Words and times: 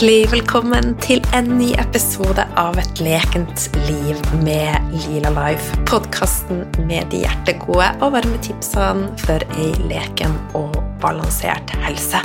Hjertelig 0.00 0.30
velkommen 0.32 0.94
til 1.04 1.18
en 1.36 1.50
ny 1.58 1.74
episode 1.76 2.40
av 2.56 2.78
Et 2.80 3.00
lekent 3.04 3.66
liv 3.84 4.16
med 4.40 4.94
Lila 4.94 5.28
Life. 5.34 5.76
Podkasten 5.90 6.62
med 6.88 7.10
de 7.12 7.20
hjertegode 7.26 7.90
og 8.00 8.14
varme 8.14 8.38
tipsene 8.40 9.10
for 9.20 9.44
ei 9.60 9.74
leken 9.90 10.38
og 10.56 10.78
balansert 11.04 11.74
helse. 11.84 12.22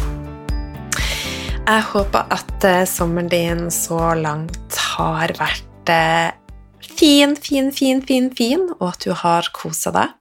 Jeg 1.65 1.83
håper 1.91 2.31
at 2.37 2.69
eh, 2.71 2.85
sommeren 2.87 3.27
din 3.33 3.67
så 3.67 4.13
langt 4.23 4.79
har 4.95 5.35
vært 5.35 5.91
eh, 5.91 6.31
fin, 6.79 7.35
fin, 7.35 7.73
fin, 7.75 7.99
fin, 7.99 8.31
fin, 8.39 8.69
og 8.79 8.93
at 8.93 9.03
du 9.03 9.11
har 9.11 9.51
kosa 9.51 9.91
deg. 9.99 10.15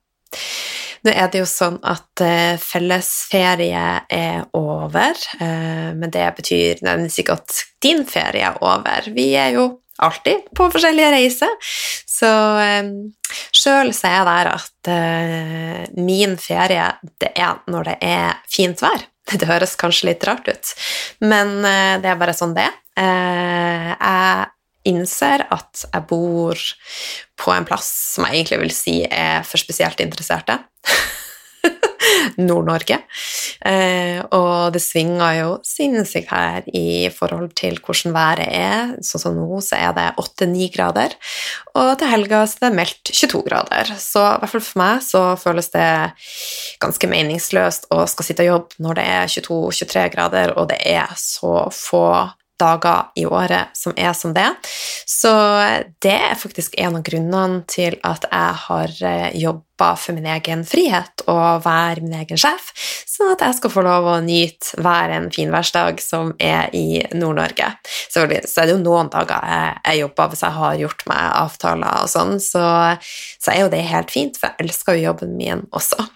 Nå 1.05 1.13
er 1.13 1.29
det 1.29 1.43
jo 1.43 1.49
sånn 1.49 1.77
at 1.85 2.23
uh, 2.25 2.57
fellesferie 2.61 3.87
er 4.09 4.45
over, 4.57 5.19
uh, 5.37 5.91
men 5.93 6.13
det 6.13 6.25
betyr 6.39 6.81
nødvendigvis 6.81 7.21
ikke 7.21 7.37
at 7.37 7.59
din 7.85 8.05
ferie 8.09 8.47
er 8.49 8.57
over. 8.65 9.11
Vi 9.13 9.27
er 9.37 9.53
jo 9.59 9.67
alltid 10.01 10.49
på 10.57 10.71
forskjellige 10.73 11.11
reiser, 11.13 11.53
så 12.09 12.31
um, 12.81 12.89
sjøl 13.55 13.93
så 13.95 14.09
er 14.09 14.17
jeg 14.17 14.29
der 14.31 14.51
at 14.55 14.91
uh, 14.91 16.01
min 16.01 16.39
ferie 16.41 16.89
det 17.21 17.35
er 17.37 17.61
når 17.69 17.93
det 17.93 17.99
er 18.09 18.41
fint 18.49 18.81
vær. 18.85 19.05
Det 19.41 19.49
høres 19.49 19.77
kanskje 19.81 20.11
litt 20.11 20.25
rart 20.29 20.49
ut, 20.53 20.71
men 21.25 21.63
det 21.65 22.11
er 22.11 22.19
bare 22.21 22.35
sånn 22.37 22.53
det 22.53 22.67
er. 22.67 22.75
jeg 23.97 24.91
innser 24.93 25.47
at 25.49 25.87
jeg 25.87 26.05
bor 26.11 26.61
på 27.41 27.55
en 27.55 27.65
plass 27.65 27.89
som 28.13 28.27
jeg 28.29 28.43
egentlig 28.43 28.59
vil 28.67 28.75
si 28.77 28.99
er 29.09 29.41
for 29.49 29.57
spesielt 29.57 30.05
interesserte. 30.05 30.59
Nord-Norge. 32.39 32.99
Eh, 33.65 34.21
og 34.37 34.75
det 34.75 34.83
svinger 34.83 35.39
jo 35.39 35.51
sinnssykt 35.67 36.33
her 36.33 36.67
i 36.77 37.09
forhold 37.15 37.55
til 37.59 37.79
hvordan 37.81 38.15
været 38.15 38.49
er. 38.49 38.95
Sånn 39.05 39.23
som 39.23 39.39
nå 39.39 39.61
så 39.65 39.79
er 39.81 39.95
det 39.97 40.07
8-9 40.21 40.69
grader, 40.75 41.17
og 41.75 41.95
til 42.01 42.13
helga 42.13 42.45
så 42.49 42.61
er 42.61 42.67
det 42.69 42.79
meldt 42.81 43.13
22 43.13 43.43
grader. 43.49 43.95
Så 44.01 44.23
i 44.25 44.39
hvert 44.43 44.55
fall 44.55 44.67
for 44.69 44.83
meg 44.83 45.03
så 45.07 45.25
føles 45.41 45.73
det 45.75 45.91
ganske 46.85 47.11
meningsløst 47.11 47.91
å 47.95 48.05
skal 48.11 48.29
sitte 48.29 48.47
og 48.47 48.53
jobbe 48.53 48.85
når 48.85 49.01
det 49.01 49.11
er 49.17 49.35
22-23 49.39 50.09
grader, 50.15 50.57
og 50.59 50.71
det 50.73 50.81
er 50.95 51.13
så 51.21 51.69
få 51.75 52.07
dager 52.61 53.11
i 53.19 53.27
året 53.27 53.75
som 53.77 53.95
er 53.97 54.13
som 54.17 54.35
det. 54.35 54.49
Så 55.07 55.31
det 56.05 56.15
er 56.15 56.39
faktisk 56.39 56.77
en 56.79 56.99
av 56.99 57.05
grunnene 57.07 57.63
til 57.71 57.99
at 58.07 58.27
jeg 58.31 58.59
har 58.65 58.97
eh, 59.09 59.37
jobba 59.41 59.91
for 59.99 60.15
min 60.15 60.29
egen 60.31 60.63
frihet 60.69 61.25
og 61.27 61.65
være 61.65 62.05
min 62.05 62.15
egen 62.21 62.39
sjef, 62.39 62.71
sånn 63.11 63.33
at 63.35 63.43
jeg 63.43 63.59
skal 63.59 63.75
få 63.75 63.85
lov 63.85 64.07
å 64.07 64.17
nyte 64.23 64.79
hver 64.79 65.17
en 65.17 65.31
finværsdag 65.35 65.99
som 66.03 66.33
er 66.39 66.71
i 66.77 67.03
Nord-Norge. 67.15 67.73
Så 67.85 68.25
er 68.25 68.31
det 68.31 68.71
jo 68.71 68.81
noen 68.83 69.11
dager 69.13 69.43
jeg, 69.51 69.79
jeg 69.83 70.05
jobber 70.05 70.31
hvis 70.31 70.45
jeg 70.47 70.59
har 70.61 70.83
gjort 70.85 71.07
meg 71.11 71.25
avtaler 71.43 72.05
og 72.05 72.13
sånn, 72.13 72.37
så, 72.43 72.67
så 73.43 73.55
er 73.55 73.65
jo 73.65 73.73
det 73.75 73.87
helt 73.91 74.15
fint, 74.15 74.39
for 74.39 74.53
jeg 74.53 74.69
elsker 74.69 75.01
jo 75.01 75.11
jobben 75.11 75.35
min 75.41 75.67
også. 75.75 76.07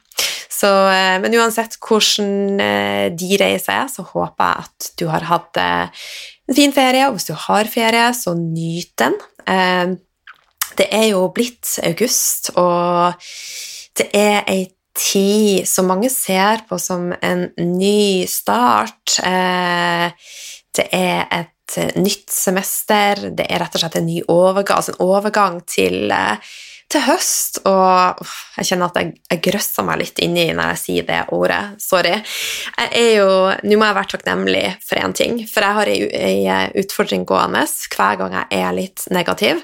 Så, 0.59 0.69
eh, 0.91 1.17
men 1.23 1.37
uansett 1.39 1.77
hvordan 1.85 2.63
eh, 2.63 3.07
de 3.15 3.39
reiser 3.39 3.77
er, 3.77 3.91
så 3.93 4.05
håper 4.07 4.49
jeg 4.49 4.65
at 4.65 4.89
du 4.99 5.07
har 5.11 5.27
hatt 5.29 5.61
eh, 5.61 6.07
en 6.49 6.57
fin 6.57 6.75
ferie, 6.75 7.07
og 7.07 7.19
hvis 7.19 7.29
du 7.29 7.35
har 7.47 7.71
ferie, 7.71 8.09
så 8.17 8.35
nyt 8.39 8.95
den. 8.99 9.19
Det 10.79 10.87
er 10.95 11.07
jo 11.11 11.27
blitt 11.35 11.75
august, 11.85 12.51
og 12.57 13.17
det 13.99 14.07
er 14.17 14.49
ei 14.49 14.63
tid 14.99 15.69
som 15.69 15.89
mange 15.91 16.09
ser 16.13 16.65
på 16.69 16.79
som 16.81 17.11
en 17.13 17.47
ny 17.61 18.25
start. 18.31 19.19
Det 20.79 20.87
er 20.97 21.25
et 21.37 21.77
nytt 22.01 22.33
semester, 22.33 23.29
det 23.37 23.49
er 23.49 23.61
rett 23.65 23.77
og 23.77 23.85
slett 23.85 24.01
en 24.01 24.09
ny 24.09 24.23
overgang, 24.25 24.81
altså 24.81 24.97
en 24.97 25.05
overgang 25.05 25.61
til 25.69 26.15
til 26.89 27.05
høst, 27.05 27.61
og 27.69 28.23
jeg 28.57 28.71
kjenner 28.71 28.89
at 28.89 28.99
jeg, 29.01 29.13
jeg 29.29 29.43
grøsser 29.45 29.85
meg 29.85 30.01
litt 30.01 30.23
inni 30.25 30.47
når 30.57 30.73
jeg 30.73 30.81
sier 30.83 31.09
det 31.09 31.21
ordet. 31.37 31.61
Sorry. 31.83 32.15
Jeg 32.79 32.89
er 33.03 33.11
jo, 33.19 33.29
Nå 33.69 33.77
må 33.77 33.89
jeg 33.89 33.99
være 33.99 34.13
takknemlig 34.15 34.65
for 34.87 35.01
én 35.03 35.17
ting, 35.17 35.43
for 35.51 35.67
jeg 35.67 35.79
har 35.79 35.93
ei 35.93 36.57
utfordring 36.81 37.27
gående 37.29 37.67
hver 37.93 38.19
gang 38.21 38.39
jeg 38.39 38.63
er 38.63 38.77
litt 38.77 39.07
negativ 39.13 39.63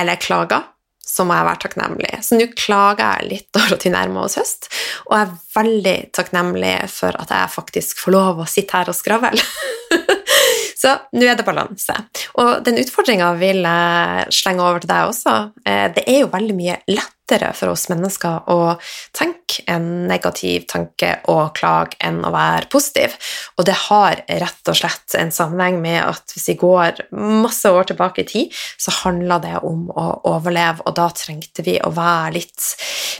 eller 0.00 0.20
klager. 0.20 0.68
Så 1.10 1.24
må 1.26 1.34
jeg 1.34 1.46
være 1.48 1.58
takknemlig. 1.64 2.10
Så 2.22 2.36
nå 2.38 2.46
klager 2.54 3.16
jeg 3.18 3.30
litt 3.30 3.56
over 3.58 3.76
at 3.76 3.86
vi 3.86 3.94
nærmer 3.94 4.26
oss 4.26 4.38
høst, 4.38 4.70
og 5.08 5.16
jeg 5.16 5.26
er 5.26 5.38
veldig 5.56 5.96
takknemlig 6.16 6.76
for 6.92 7.16
at 7.18 7.34
jeg 7.34 7.54
faktisk 7.54 8.02
får 8.02 8.16
lov 8.18 8.42
å 8.42 8.50
sitte 8.50 8.78
her 8.78 8.90
og 8.90 8.98
skravle. 8.98 9.46
Så 10.80 10.94
nå 11.12 11.26
er 11.28 11.36
det 11.36 11.44
balanse. 11.44 11.94
Og 12.40 12.62
den 12.64 12.80
utfordringa 12.80 13.34
vil 13.40 13.64
jeg 13.66 14.32
slenge 14.32 14.64
over 14.64 14.80
til 14.80 14.88
deg 14.88 15.10
også. 15.10 15.34
Eh, 15.68 15.88
det 15.92 16.06
er 16.08 16.22
jo 16.22 16.30
veldig 16.32 16.56
mye 16.56 16.76
lettere 16.88 17.50
for 17.54 17.74
oss 17.74 17.84
mennesker 17.92 18.48
å 18.50 18.78
tenke 19.16 19.66
en 19.68 20.06
negativ 20.08 20.64
tanke 20.70 21.12
og 21.28 21.52
klage 21.58 22.00
enn 22.06 22.22
å 22.24 22.32
være 22.32 22.70
positiv. 22.72 23.18
Og 23.60 23.68
det 23.68 23.76
har 23.90 24.24
rett 24.24 24.72
og 24.72 24.80
slett 24.80 25.18
en 25.20 25.34
sammenheng 25.34 25.82
med 25.84 26.00
at 26.00 26.32
hvis 26.32 26.48
vi 26.54 26.56
går 26.64 27.04
masse 27.18 27.68
år 27.68 27.92
tilbake 27.92 28.24
i 28.24 28.30
tid, 28.32 28.58
så 28.80 28.96
handla 29.02 29.40
det 29.44 29.58
om 29.60 29.84
å 29.92 30.08
overleve, 30.32 30.86
og 30.86 30.96
da 30.96 31.10
trengte 31.12 31.66
vi 31.66 31.76
å 31.84 31.92
være 31.92 32.38
litt 32.38 32.72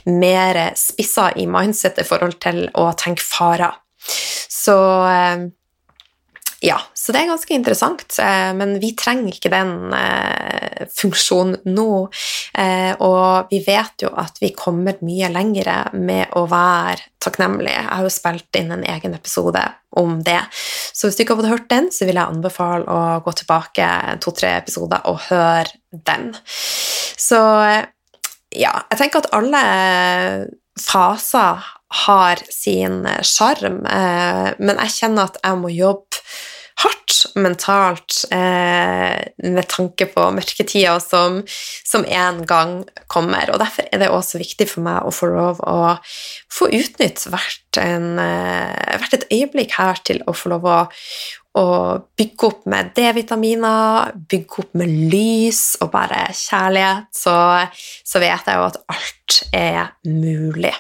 mer 0.09 0.65
spissa 0.81 1.29
i 1.37 1.45
mindset 1.51 2.01
i 2.01 2.09
forhold 2.09 2.41
til 2.41 2.69
å 2.73 2.89
tenke 2.97 3.27
farer. 3.27 3.77
Så 4.01 4.81
eh, 5.13 5.51
ja, 6.61 6.77
så 6.95 7.15
det 7.15 7.23
er 7.23 7.31
ganske 7.31 7.55
interessant, 7.57 8.19
eh, 8.21 8.51
men 8.53 8.75
vi 8.83 8.91
trenger 8.99 9.33
ikke 9.33 9.53
den 9.53 9.95
eh, 9.97 10.83
funksjonen 10.93 11.57
nå. 11.73 11.93
Eh, 12.53 12.93
og 13.01 13.49
vi 13.49 13.63
vet 13.65 14.05
jo 14.05 14.11
at 14.21 14.37
vi 14.43 14.53
kommer 14.53 15.01
mye 15.01 15.31
lengre 15.33 15.79
med 15.97 16.37
å 16.37 16.45
være 16.51 17.09
takknemlige. 17.25 17.79
Jeg 17.79 17.89
har 17.89 18.05
jo 18.05 18.13
spilt 18.13 18.61
inn 18.61 18.75
en 18.77 18.85
egen 18.93 19.17
episode 19.17 19.65
om 19.97 20.21
det. 20.27 20.43
Så 20.53 21.09
hvis 21.09 21.17
du 21.17 21.25
ikke 21.25 21.39
hadde 21.41 21.55
hørt 21.55 21.71
den, 21.73 21.89
så 21.97 22.05
vil 22.05 22.21
jeg 22.21 22.29
anbefale 22.37 22.85
å 22.85 23.01
gå 23.25 23.37
tilbake 23.41 23.89
to-tre 24.21 24.53
episoder 24.61 25.09
og 25.09 25.25
høre 25.31 25.73
den. 26.13 26.35
Så 27.17 27.41
ja, 28.53 28.77
jeg 28.93 29.01
tenker 29.01 29.25
at 29.25 29.33
alle 29.33 29.65
faser 30.81 31.65
har 31.91 32.41
sin 32.55 33.03
sjarm, 33.27 33.81
men 33.83 34.81
jeg 34.85 34.95
kjenner 34.95 35.31
at 35.31 35.41
jeg 35.43 35.59
må 35.59 35.73
jobbe 35.75 36.21
hardt 36.81 37.17
mentalt 37.37 38.25
eh, 38.33 39.21
med 39.45 39.69
tanke 39.71 40.07
på 40.11 40.27
mørketida 40.35 40.97
som, 41.03 41.41
som 41.87 42.05
en 42.07 42.43
gang 42.49 42.81
kommer. 43.11 43.53
Og 43.53 43.61
Derfor 43.61 43.89
er 43.91 44.03
det 44.03 44.11
også 44.13 44.41
viktig 44.41 44.69
for 44.71 44.87
meg 44.87 45.05
å 45.05 45.13
få 45.15 45.31
lov 45.33 45.61
å 45.67 45.97
få 46.53 46.71
utnytte 46.77 47.33
hvert, 47.33 47.81
en, 47.83 48.13
eh, 48.23 48.97
hvert 49.01 49.19
et 49.19 49.29
øyeblikk 49.31 49.77
her 49.79 50.01
til 50.07 50.23
å 50.27 50.37
få 50.37 50.55
lov 50.55 50.69
å, 50.69 50.79
å 51.61 51.67
bygge 52.19 52.49
opp 52.49 52.69
med 52.71 52.93
D-vitaminer, 52.97 54.15
bygge 54.31 54.65
opp 54.65 54.77
med 54.81 54.95
lys 55.13 55.65
og 55.83 55.93
bare 55.95 56.29
kjærlighet, 56.37 57.11
så, 57.17 57.37
så 58.07 58.23
vet 58.23 58.47
jeg 58.47 58.61
jo 58.61 58.69
at 58.71 58.81
alt 58.95 59.43
er 59.57 59.93
mulig. 60.07 60.77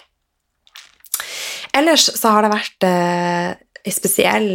Ellers 1.81 2.11
så 2.12 2.35
har 2.35 2.44
det 2.44 2.53
vært 2.53 2.87
eh, 2.87 3.50
en 3.81 3.94
spesiell 3.94 4.50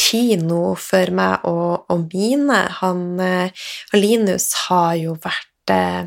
tid 0.00 0.44
nå 0.46 0.74
for 0.80 1.12
meg 1.14 1.46
og, 1.48 1.86
og 1.92 2.06
mine. 2.12 2.60
Han, 2.80 3.06
eh, 3.20 3.64
Linus 3.96 4.50
har 4.66 4.94
jo 5.00 5.16
vært, 5.22 5.72
eh, 5.74 6.04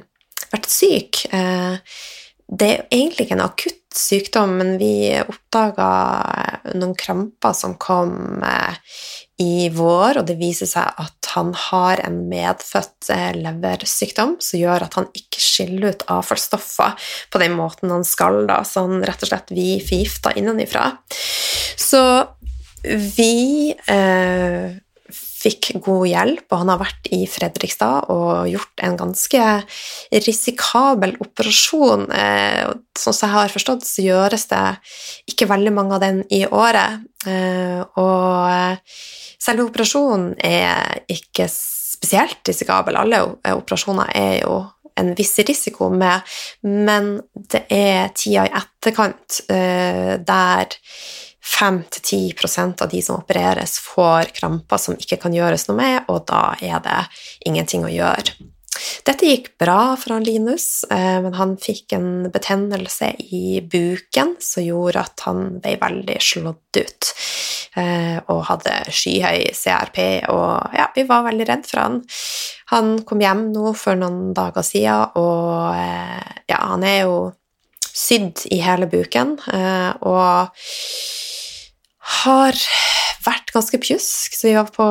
vært 0.53 0.69
syk. 0.71 1.25
Eh, 1.31 1.77
det 2.47 2.69
er 2.71 2.85
egentlig 2.89 3.27
ikke 3.27 3.37
en 3.37 3.47
akutt 3.47 3.83
sykdom, 3.97 4.57
men 4.59 4.75
vi 4.79 5.11
oppdaga 5.19 5.89
noen 6.73 6.95
kramper 6.97 7.55
som 7.57 7.75
kom 7.81 8.43
i 9.41 9.67
vår, 9.69 10.17
og 10.21 10.25
det 10.29 10.37
viser 10.39 10.69
seg 10.69 10.97
at 10.97 11.29
han 11.35 11.51
har 11.67 12.01
en 12.07 12.23
medfødt 12.29 13.11
leversykdom 13.37 14.37
som 14.41 14.61
gjør 14.61 14.87
at 14.87 14.97
han 14.97 15.09
ikke 15.13 15.43
skiller 15.43 15.93
ut 15.93 16.07
avfallsstoffer 16.09 17.11
på 17.33 17.41
den 17.43 17.53
måten 17.59 17.93
han 17.93 18.07
skal, 18.07 18.45
da, 18.49 18.63
så 18.65 18.87
han 18.87 19.05
rett 19.05 19.21
og 19.21 19.29
slett 19.29 19.53
blir 19.53 19.83
forgifta 19.85 20.33
innenfra. 20.39 20.89
Så 21.77 22.01
vi 22.81 23.75
eh, 23.89 24.73
fikk 25.47 25.71
god 25.85 26.05
hjelp, 26.09 26.45
og 26.51 26.61
han 26.61 26.71
har 26.73 26.81
vært 26.81 27.09
i 27.15 27.21
Fredrikstad 27.29 28.09
og 28.13 28.49
gjort 28.51 28.83
en 28.83 28.97
ganske 28.99 29.43
risikabel 30.27 31.15
operasjon. 31.23 32.07
Eh, 32.11 32.63
sånn 32.97 33.15
som 33.15 33.27
jeg 33.27 33.35
har 33.35 33.53
forstått, 33.53 33.85
så 33.87 34.05
gjøres 34.05 34.47
det 34.51 34.63
ikke 35.31 35.49
veldig 35.49 35.73
mange 35.75 35.97
av 35.97 36.03
den 36.03 36.23
i 36.33 36.43
året. 36.47 37.03
Eh, 37.27 37.81
og 37.99 38.81
selve 39.37 39.67
operasjonen 39.69 40.33
er 40.43 41.03
ikke 41.11 41.47
spesielt 41.51 42.43
risikabel. 42.47 42.99
Alle 42.99 43.23
operasjoner 43.55 44.11
er 44.17 44.41
jo 44.43 44.59
en 44.97 45.13
viss 45.17 45.35
risiko 45.45 45.91
med, 45.93 46.25
men 46.65 47.17
det 47.53 47.67
er 47.73 48.09
tida 48.17 48.47
i 48.47 48.53
etterkant 48.57 49.41
eh, 49.53 50.15
der 50.25 50.73
5-10% 51.47 52.83
av 52.83 52.91
de 52.91 53.01
som 53.01 53.21
opereres, 53.21 53.77
får 53.79 54.33
kramper 54.37 54.81
som 54.81 54.97
ikke 54.99 55.19
kan 55.21 55.35
gjøres 55.35 55.67
noe 55.69 55.79
med, 55.79 55.97
og 56.11 56.27
da 56.29 56.51
er 56.61 56.83
det 56.83 56.99
ingenting 57.47 57.87
å 57.87 57.93
gjøre. 57.93 58.35
Dette 59.07 59.25
gikk 59.25 59.53
bra 59.59 59.95
for 59.97 60.15
han 60.15 60.25
Linus, 60.25 60.83
eh, 60.91 61.17
men 61.23 61.33
han 61.37 61.55
fikk 61.61 61.95
en 61.97 62.27
betennelse 62.33 63.13
i 63.33 63.61
buken 63.61 64.35
som 64.43 64.65
gjorde 64.65 65.05
at 65.07 65.23
han 65.25 65.57
ble 65.63 65.77
veldig 65.81 66.17
slått 66.21 66.77
ut 66.77 67.09
eh, 67.79 68.19
og 68.27 68.43
hadde 68.51 68.75
skyhøy 68.93 69.49
CRP, 69.57 69.99
og 70.33 70.77
ja, 70.77 70.89
vi 70.95 71.07
var 71.09 71.25
veldig 71.29 71.49
redd 71.49 71.65
for 71.69 71.83
han. 71.83 71.99
Han 72.73 72.93
kom 73.07 73.23
hjem 73.23 73.47
nå 73.55 73.73
for 73.79 73.99
noen 73.99 74.33
dager 74.37 74.65
siden, 74.65 75.17
og 75.17 75.73
eh, 75.73 76.41
ja, 76.51 76.61
han 76.73 76.85
er 76.85 77.01
jo 77.05 77.19
sydd 77.97 78.45
i 78.53 78.59
hele 78.61 78.85
buken, 78.91 79.37
og 80.05 80.53
har 82.21 82.59
vært 83.25 83.53
ganske 83.55 83.79
pjusk, 83.81 84.37
så 84.37 84.49
vi 84.49 84.55
var 84.57 84.69
på 84.75 84.87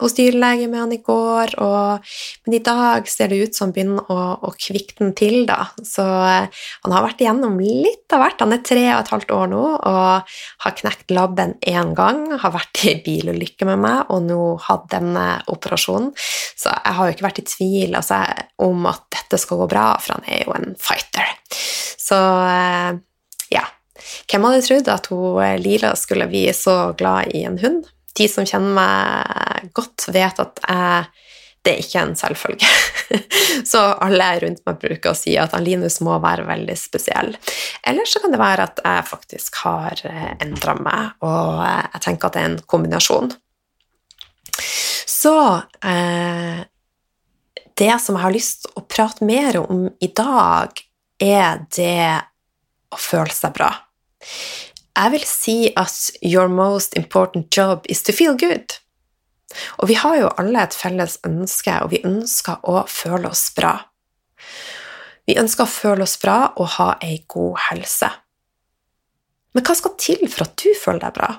hos 0.00 0.16
dyrlege 0.16 0.68
med 0.70 0.80
han 0.82 0.94
i 0.94 1.00
går, 1.04 1.54
og, 1.62 2.10
men 2.46 2.56
i 2.58 2.62
dag 2.64 3.08
ser 3.10 3.32
det 3.32 3.40
ut 3.42 3.56
som 3.56 3.68
han 3.68 3.74
begynner 3.76 4.12
å, 4.12 4.18
å 4.46 4.52
kvikne 4.56 5.12
til, 5.18 5.44
da. 5.48 5.70
Så 5.86 6.04
eh, 6.04 6.48
han 6.84 6.94
har 6.94 7.06
vært 7.06 7.22
igjennom 7.24 7.58
litt 7.62 8.14
av 8.14 8.22
hvert. 8.24 8.42
Han 8.44 8.54
er 8.56 8.64
tre 8.66 8.84
og 8.92 9.00
et 9.00 9.12
halvt 9.14 9.34
år 9.36 9.50
nå 9.52 9.62
og 9.76 10.36
har 10.64 10.76
knekt 10.80 11.14
labben 11.14 11.56
én 11.66 11.94
gang, 11.98 12.26
har 12.40 12.54
vært 12.54 12.84
i 12.88 12.96
bilulykke 13.04 13.68
med 13.68 13.82
meg 13.84 14.12
og 14.12 14.26
nå 14.28 14.40
hatt 14.66 14.88
denne 14.92 15.26
operasjonen. 15.52 16.12
Så 16.56 16.72
jeg 16.72 16.96
har 16.98 17.08
jo 17.08 17.16
ikke 17.16 17.28
vært 17.28 17.42
i 17.42 17.48
tvil 17.48 17.98
altså, 17.98 18.22
om 18.62 18.86
at 18.90 19.04
dette 19.14 19.40
skal 19.40 19.62
gå 19.62 19.70
bra, 19.70 19.88
for 20.02 20.16
han 20.16 20.30
er 20.30 20.46
jo 20.46 20.56
en 20.56 20.72
fighter. 20.80 21.34
Så 22.06 22.20
eh, 22.46 23.02
ja. 23.54 23.66
Hvem 24.30 24.46
hadde 24.46 24.64
trodd 24.66 24.88
at 24.92 25.10
hun, 25.10 25.42
eh, 25.42 25.58
Lila 25.60 25.94
skulle 25.98 26.28
bli 26.30 26.46
så 26.54 26.92
glad 26.98 27.34
i 27.34 27.44
en 27.48 27.60
hund? 27.62 27.86
De 28.16 28.26
som 28.30 28.46
kjenner 28.48 28.76
meg 28.76 29.70
godt, 29.76 30.08
vet 30.14 30.40
at 30.42 30.60
jeg, 30.62 31.06
det 31.66 31.72
er 31.72 31.82
ikke 31.82 32.02
en 32.02 32.14
selvfølge. 32.18 32.68
så 33.70 33.82
alle 34.06 34.28
rundt 34.44 34.62
meg 34.66 34.78
bruker 34.82 35.12
å 35.12 35.18
si 35.18 35.34
at 35.40 35.56
Linus 35.62 35.98
må 36.04 36.18
være 36.22 36.46
veldig 36.48 36.76
spesiell. 36.78 37.34
Eller 37.86 38.08
så 38.08 38.22
kan 38.22 38.34
det 38.34 38.40
være 38.42 38.68
at 38.70 38.82
jeg 38.84 39.08
faktisk 39.10 39.60
har 39.64 40.00
eh, 40.08 40.32
endra 40.44 40.76
meg, 40.78 41.18
og 41.26 41.60
jeg 41.64 42.06
tenker 42.06 42.28
at 42.30 42.38
det 42.38 42.44
er 42.44 42.50
en 42.52 42.62
kombinasjon. 42.70 43.34
Så 45.06 45.36
eh, 45.84 46.64
det 47.76 47.94
som 48.00 48.16
jeg 48.16 48.24
har 48.24 48.34
lyst 48.34 48.64
til 48.64 48.78
å 48.78 48.86
prate 48.88 49.26
mer 49.26 49.60
om 49.60 49.88
i 50.00 50.08
dag, 50.16 50.78
er 51.20 51.64
det 51.72 52.22
å 52.92 52.98
føle 53.00 53.32
seg 53.32 53.54
bra. 53.56 53.70
Jeg 54.96 55.12
vil 55.12 55.24
si 55.28 55.56
at 55.76 56.10
your 56.24 56.48
most 56.48 56.96
important 56.96 57.50
job 57.52 57.84
is 57.88 58.02
to 58.02 58.12
feel 58.16 58.36
good. 58.38 58.78
Og 59.78 59.88
vi 59.88 59.94
har 60.00 60.16
jo 60.16 60.30
alle 60.40 60.62
et 60.64 60.74
felles 60.74 61.18
ønske, 61.26 61.74
og 61.84 61.92
vi 61.92 62.00
ønsker 62.04 62.64
å 62.64 62.82
føle 62.88 63.28
oss 63.28 63.50
bra. 63.56 63.74
Vi 65.26 65.36
ønsker 65.38 65.66
å 65.66 65.70
føle 65.70 66.06
oss 66.06 66.16
bra 66.22 66.38
og 66.56 66.72
ha 66.78 66.88
ei 67.04 67.20
god 67.28 67.60
helse. 67.68 68.10
Men 69.56 69.64
hva 69.66 69.76
skal 69.76 69.96
til 70.00 70.26
for 70.28 70.46
at 70.46 70.56
du 70.60 70.70
føler 70.78 71.04
deg 71.06 71.16
bra? 71.16 71.30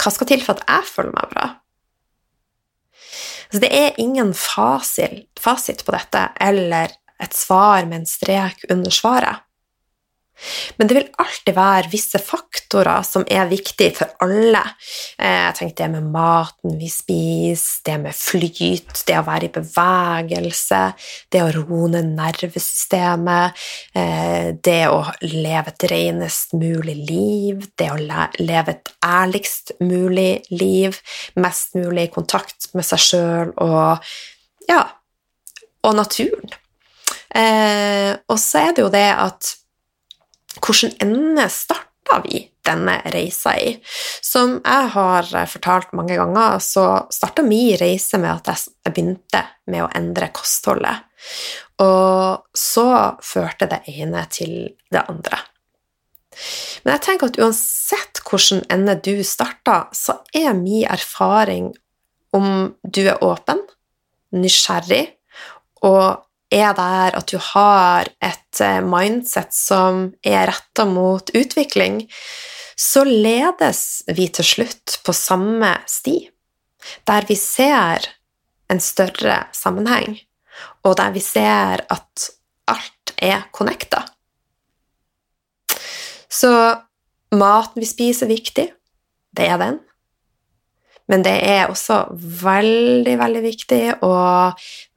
Hva 0.00 0.12
skal 0.12 0.28
til 0.30 0.44
for 0.44 0.56
at 0.56 0.66
jeg 0.68 0.90
føler 0.92 1.14
meg 1.16 1.32
bra? 1.32 1.46
Så 3.52 3.62
det 3.62 3.70
er 3.72 4.00
ingen 4.02 4.32
fasil, 4.36 5.24
fasit 5.40 5.84
på 5.86 5.94
dette 5.94 6.28
eller 6.42 6.94
et 7.22 7.36
svar 7.36 7.86
med 7.88 8.02
en 8.02 8.08
strek 8.08 8.66
under 8.72 8.92
svaret. 8.92 9.45
Men 10.76 10.88
det 10.88 10.96
vil 10.98 11.08
alltid 11.22 11.56
være 11.56 11.90
visse 11.92 12.20
faktorer 12.20 13.04
som 13.06 13.24
er 13.32 13.48
viktige 13.48 13.94
for 13.96 14.12
alle. 14.24 14.62
Eh, 15.18 15.46
jeg 15.46 15.54
tenker 15.60 15.76
det 15.80 15.88
med 15.94 16.10
maten 16.12 16.76
vi 16.80 16.90
spiser, 16.92 17.82
det 17.86 17.96
med 18.02 18.16
flyt, 18.16 19.02
det 19.08 19.16
å 19.18 19.24
være 19.26 19.48
i 19.48 19.54
bevegelse, 19.54 20.82
det 21.32 21.42
å 21.44 21.52
roe 21.54 21.90
ned 21.94 22.12
nervesystemet, 22.18 23.64
eh, 23.96 24.52
det 24.60 24.82
å 24.92 25.00
leve 25.24 25.72
et 25.72 25.88
renest 25.92 26.56
mulig 26.56 26.98
liv, 27.08 27.66
det 27.78 27.90
å 27.92 27.98
leve 27.98 28.76
et 28.76 28.94
ærligst 29.06 29.76
mulig 29.80 30.44
liv, 30.52 31.00
mest 31.40 31.76
mulig 31.78 32.10
kontakt 32.14 32.70
med 32.74 32.86
seg 32.86 33.02
sjøl 33.06 33.56
og 33.62 34.04
ja, 34.68 34.82
og 35.86 35.94
naturen. 35.96 36.56
Eh, 37.36 38.12
og 38.30 38.38
så 38.40 38.66
er 38.66 38.74
det 38.74 38.84
jo 38.84 38.90
det 38.92 39.08
at 39.12 39.54
hvilken 40.60 40.94
ende 41.02 41.48
starta 41.52 42.20
vi 42.24 42.44
denne 42.66 42.98
reisa 43.14 43.54
i? 43.58 43.74
Som 44.24 44.58
jeg 44.62 44.92
har 44.94 45.30
fortalt 45.50 45.94
mange 45.96 46.18
ganger, 46.18 46.58
så 46.62 46.86
starta 47.12 47.44
min 47.46 47.76
reise 47.80 48.20
med 48.22 48.32
at 48.32 48.52
jeg 48.52 48.94
begynte 48.94 49.44
med 49.70 49.84
å 49.84 49.90
endre 49.96 50.30
kostholdet. 50.34 51.04
Og 51.82 52.46
så 52.56 52.88
førte 53.24 53.68
det 53.70 53.82
ene 53.92 54.24
til 54.32 54.56
det 54.92 55.04
andre. 55.06 55.42
Men 56.84 56.96
jeg 56.96 57.04
tenker 57.06 57.30
at 57.30 57.40
uansett 57.40 58.20
hvordan 58.26 58.64
ende 58.72 58.96
du 59.00 59.24
starter, 59.24 59.88
så 59.96 60.18
er 60.36 60.52
min 60.56 60.84
erfaring 60.88 61.72
om 62.36 62.74
du 62.84 63.02
er 63.06 63.22
åpen, 63.24 63.62
nysgjerrig 64.36 65.04
og 65.86 66.25
er 66.52 66.74
der 66.76 67.16
at 67.18 67.30
du 67.30 67.38
har 67.42 68.08
et 68.22 68.60
eh, 68.62 68.82
mindset 68.84 69.54
som 69.54 70.10
er 70.24 70.46
retta 70.50 70.86
mot 70.88 71.30
utvikling, 71.34 72.04
så 72.76 73.04
ledes 73.06 74.04
vi 74.12 74.28
til 74.28 74.46
slutt 74.46 74.98
på 75.04 75.14
samme 75.16 75.72
sti, 75.88 76.18
der 77.08 77.26
vi 77.28 77.38
ser 77.40 78.04
en 78.70 78.82
større 78.82 79.46
sammenheng, 79.56 80.18
og 80.84 80.98
der 81.00 81.14
vi 81.14 81.22
ser 81.24 81.82
at 81.88 82.28
alt 82.68 83.14
er 83.22 83.48
connecta. 83.54 84.04
Så 86.28 86.52
maten 87.32 87.80
vi 87.80 87.88
spiser, 87.88 88.26
er 88.26 88.34
viktig. 88.34 88.66
Det 89.36 89.46
er 89.48 89.58
den. 89.60 89.78
Men 91.08 91.22
det 91.22 91.36
er 91.46 91.70
også 91.70 92.02
veldig, 92.42 93.14
veldig 93.18 93.42
viktig 93.44 93.82
å 94.04 94.16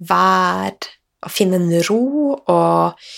være 0.09 0.98
finne 1.27 1.59
en 1.59 1.73
ro 1.89 2.37
og 2.37 3.09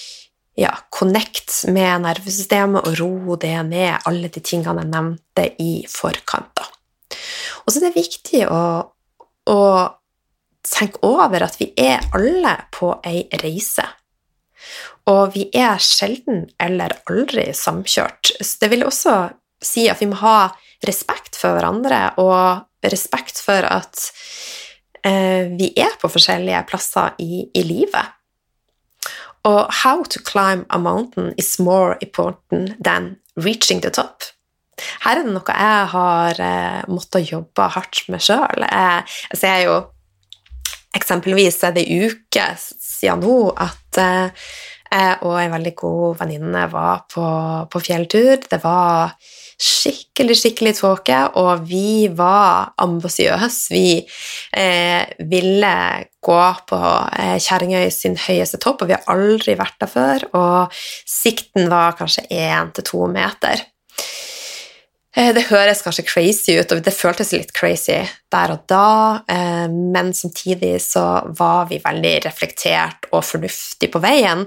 ja, 0.59 0.71
connect 0.93 1.53
med 1.71 2.03
nervesystemet 2.03 2.87
og 2.87 2.99
ro 2.99 3.37
det 3.39 3.55
med 3.67 4.07
alle 4.09 4.31
de 4.33 4.43
tingene 4.43 4.83
jeg 4.83 4.91
nevnte 4.91 5.47
i 5.61 5.71
forkant. 5.89 6.51
Da. 6.57 6.67
Og 7.63 7.71
så 7.71 7.79
er 7.79 7.87
det 7.87 8.01
viktig 8.01 8.43
å, 8.51 8.63
å 9.53 9.61
tenke 10.65 11.01
over 11.07 11.45
at 11.45 11.57
vi 11.61 11.71
er 11.79 12.03
alle 12.15 12.55
på 12.73 12.93
ei 13.07 13.25
reise. 13.41 13.85
Og 15.09 15.33
vi 15.33 15.47
er 15.57 15.81
sjelden 15.81 16.45
eller 16.61 16.93
aldri 17.09 17.47
samkjørt. 17.57 18.35
Så 18.41 18.61
det 18.61 18.69
vil 18.73 18.85
også 18.85 19.15
si 19.61 19.87
at 19.89 20.01
vi 20.01 20.09
må 20.11 20.19
ha 20.21 20.51
respekt 20.85 21.37
for 21.37 21.57
hverandre 21.57 22.03
og 22.21 22.89
respekt 22.91 23.41
for 23.41 23.65
at 23.65 24.09
vi 25.03 25.71
er 25.81 25.95
på 26.01 26.09
forskjellige 26.13 26.59
plasser 26.69 27.15
i, 27.19 27.45
i 27.57 27.63
livet. 27.65 28.11
Og 29.43 29.71
how 29.73 30.03
to 30.03 30.19
climb 30.21 30.65
a 30.69 30.77
mountain 30.77 31.33
is 31.37 31.59
more 31.59 31.95
important 32.01 32.77
than 32.83 33.17
reaching 33.35 33.81
the 33.81 33.89
top. 33.89 34.23
Her 35.03 35.19
er 35.19 35.25
det 35.25 35.33
noe 35.33 35.55
jeg 35.55 35.87
har 35.93 36.41
eh, 36.41 36.83
måttet 36.89 37.31
jobbe 37.31 37.67
hardt 37.75 38.03
med 38.09 38.23
sjøl. 38.23 38.65
Jeg, 38.67 39.09
jeg 39.33 39.43
ser 39.45 39.65
jo 39.67 39.81
Eksempelvis 40.91 41.61
er 41.63 41.71
det 41.71 41.85
en 41.87 42.09
uke 42.11 42.45
siden 42.59 43.21
nå 43.23 43.35
at 43.63 43.99
eh, 44.01 44.49
og 44.91 45.37
en 45.39 45.53
veldig 45.53 45.71
god 45.79 46.17
venninne 46.19 46.65
var 46.71 47.05
på, 47.11 47.23
på 47.71 47.79
fjelltur. 47.79 48.41
Det 48.49 48.59
var 48.63 49.13
skikkelig, 49.61 50.35
skikkelig 50.39 50.73
tåke, 50.79 51.17
og 51.39 51.65
vi 51.69 52.09
var 52.17 52.73
ambisiøse. 52.81 53.71
Vi 53.73 54.01
eh, 54.57 55.03
ville 55.29 55.73
gå 56.21 56.41
på 56.69 56.81
eh, 57.19 57.37
Kjerringøy 57.41 57.89
sin 57.93 58.17
høyeste 58.19 58.59
topp, 58.61 58.83
og 58.83 58.91
vi 58.91 58.97
har 58.97 59.07
aldri 59.13 59.55
vært 59.59 59.77
der 59.83 59.91
før, 59.91 60.27
og 60.37 60.81
sikten 61.09 61.69
var 61.71 61.97
kanskje 61.99 62.25
én 62.33 62.73
til 62.75 62.89
to 62.89 63.05
meter. 63.11 63.67
Eh, 65.15 65.33
det 65.35 65.49
høres 65.49 65.81
kanskje 65.83 66.05
crazy 66.07 66.55
ut, 66.55 66.71
og 66.71 66.83
det 66.85 66.93
føltes 66.95 67.33
litt 67.35 67.51
crazy 67.55 67.97
der 68.31 68.53
og 68.53 68.63
da, 68.71 69.23
eh, 69.27 69.67
men 69.67 70.13
samtidig 70.15 70.77
så 70.83 71.03
var 71.35 71.67
vi 71.67 71.81
veldig 71.83 72.13
reflektert 72.25 73.09
og 73.11 73.25
fornuftig 73.27 73.91
på 73.91 73.99
veien. 74.03 74.45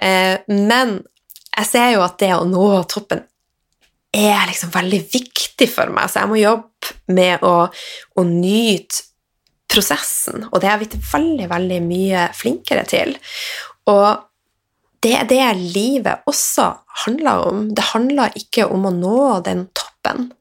Eh, 0.00 0.38
men 0.48 1.02
jeg 1.58 1.68
ser 1.68 1.92
jo 1.92 2.06
at 2.06 2.16
det 2.22 2.32
å 2.36 2.46
nå 2.48 2.70
toppen 2.88 3.20
er 4.14 4.46
liksom 4.48 4.72
veldig 4.72 5.02
viktig 5.12 5.68
for 5.68 5.92
meg, 5.92 6.08
så 6.08 6.22
jeg 6.22 6.30
må 6.30 6.40
jobbe 6.40 6.94
med 7.12 7.44
å, 7.44 7.68
å 8.16 8.24
nyte 8.24 9.04
prosessen, 9.68 10.46
og 10.48 10.62
det 10.62 10.70
har 10.70 10.78
jeg 10.78 10.86
blitt 10.86 11.10
veldig, 11.12 11.50
veldig 11.50 11.82
mye 11.84 12.22
flinkere 12.32 12.86
til. 12.88 13.12
Og 13.92 14.24
det 15.04 15.12
er 15.14 15.28
det 15.30 15.44
livet 15.60 16.24
også 16.26 16.70
handler 17.04 17.44
om. 17.50 17.60
Det 17.74 17.90
handler 17.92 18.34
ikke 18.38 18.66
om 18.72 18.88
å 18.88 18.94
nå 18.94 19.20
den 19.46 19.66
toppen. 20.08 20.32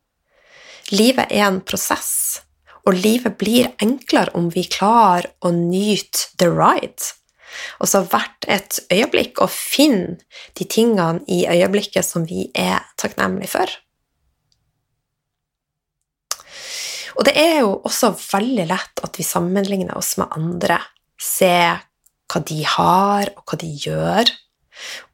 Livet 0.91 1.31
er 1.31 1.47
en 1.47 1.61
prosess, 1.61 2.41
og 2.87 2.95
livet 2.95 3.37
blir 3.37 3.73
enklere 3.83 4.31
om 4.35 4.49
vi 4.49 4.63
klarer 4.63 5.27
å 5.43 5.51
nyte 5.51 6.31
the 6.39 6.47
ride. 6.47 7.13
Og 7.81 7.89
så 7.89 8.03
hvert 8.05 8.45
et 8.47 8.79
øyeblikk 8.91 9.41
å 9.41 9.47
finne 9.47 10.17
de 10.55 10.65
tingene 10.65 11.23
i 11.27 11.45
øyeblikket 11.47 12.05
som 12.05 12.25
vi 12.27 12.49
er 12.55 12.85
takknemlige 12.97 13.51
for. 13.51 13.67
Og 17.17 17.25
det 17.25 17.33
er 17.41 17.63
jo 17.63 17.79
også 17.81 18.13
veldig 18.13 18.67
lett 18.69 19.01
at 19.03 19.17
vi 19.17 19.25
sammenligner 19.25 19.97
oss 19.97 20.15
med 20.21 20.29
andre, 20.37 20.77
se 21.17 21.49
hva 22.29 22.41
de 22.45 22.59
har, 22.61 23.31
og 23.33 23.41
hva 23.47 23.57
de 23.57 23.71
gjør. 23.73 24.29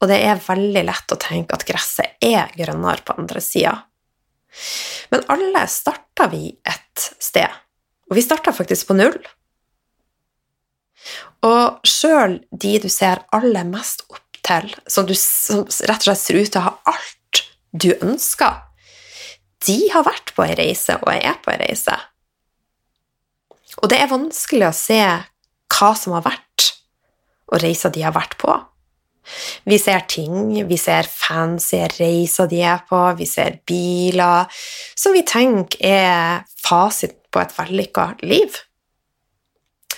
Og 0.01 0.10
det 0.12 0.19
er 0.27 0.43
veldig 0.43 0.83
lett 0.83 1.15
å 1.15 1.22
tenke 1.22 1.55
at 1.55 1.63
gresset 1.65 2.19
er 2.19 2.51
grønnere 2.57 3.05
på 3.07 3.15
andre 3.15 3.41
sida. 3.41 3.77
Men 5.13 5.24
alle 5.33 5.63
starta 5.72 6.27
vi 6.31 6.51
et 6.67 7.07
sted, 7.22 7.50
og 8.10 8.17
vi 8.17 8.25
starta 8.25 8.53
faktisk 8.55 8.89
på 8.89 8.98
null. 8.98 9.17
Og 11.43 11.88
sjøl 11.88 12.39
de 12.51 12.77
du 12.83 12.88
ser 12.91 13.25
aller 13.36 13.67
mest 13.67 14.05
opp 14.10 14.39
til, 14.43 14.69
som, 14.88 15.07
du, 15.07 15.15
som 15.17 15.65
rett 15.65 16.03
og 16.03 16.07
slett 16.07 16.22
ser 16.22 16.39
ut 16.39 16.53
til 16.53 16.62
å 16.62 16.67
ha 16.69 16.93
alt 16.93 17.43
du 17.74 17.91
ønsker, 17.95 18.62
de 19.63 19.77
har 19.93 20.05
vært 20.05 20.33
på 20.36 20.43
ei 20.45 20.55
reise 20.60 20.98
og 21.00 21.12
er 21.13 21.38
på 21.43 21.53
ei 21.53 21.60
reise. 21.63 21.95
Og 23.81 23.89
det 23.91 24.00
er 24.03 24.12
vanskelig 24.12 24.67
å 24.67 24.75
se 24.75 25.00
hva 25.74 25.91
som 25.98 26.15
har 26.17 26.25
vært, 26.27 26.67
og 27.50 27.63
reiser 27.63 27.93
de 27.93 28.03
har 28.05 28.13
vært 28.15 28.38
på. 28.41 28.53
Vi 29.63 29.80
ser 29.80 30.03
ting, 30.12 30.68
vi 30.68 30.77
ser 30.77 31.08
fancy 31.10 31.80
reiser 31.98 32.50
de 32.51 32.62
er 32.68 32.84
på, 32.89 33.00
vi 33.18 33.27
ser 33.30 33.60
biler 33.68 34.51
som 34.96 35.15
vi 35.15 35.24
tenker 35.27 35.80
er 35.88 36.46
fasiten 36.63 37.20
på 37.34 37.42
et 37.42 37.53
vellykka 37.58 38.08
liv. 38.22 38.60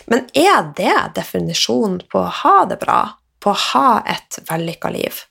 Men 0.07 0.27
er 0.37 0.71
det 0.77 0.95
definisjonen 1.17 2.03
på 2.11 2.21
å 2.21 2.33
ha 2.43 2.57
det 2.69 2.77
bra, 2.81 2.99
på 3.41 3.51
å 3.51 3.61
ha 3.71 3.89
et 4.07 4.39
vellykka 4.47 4.91
liv? 4.93 5.23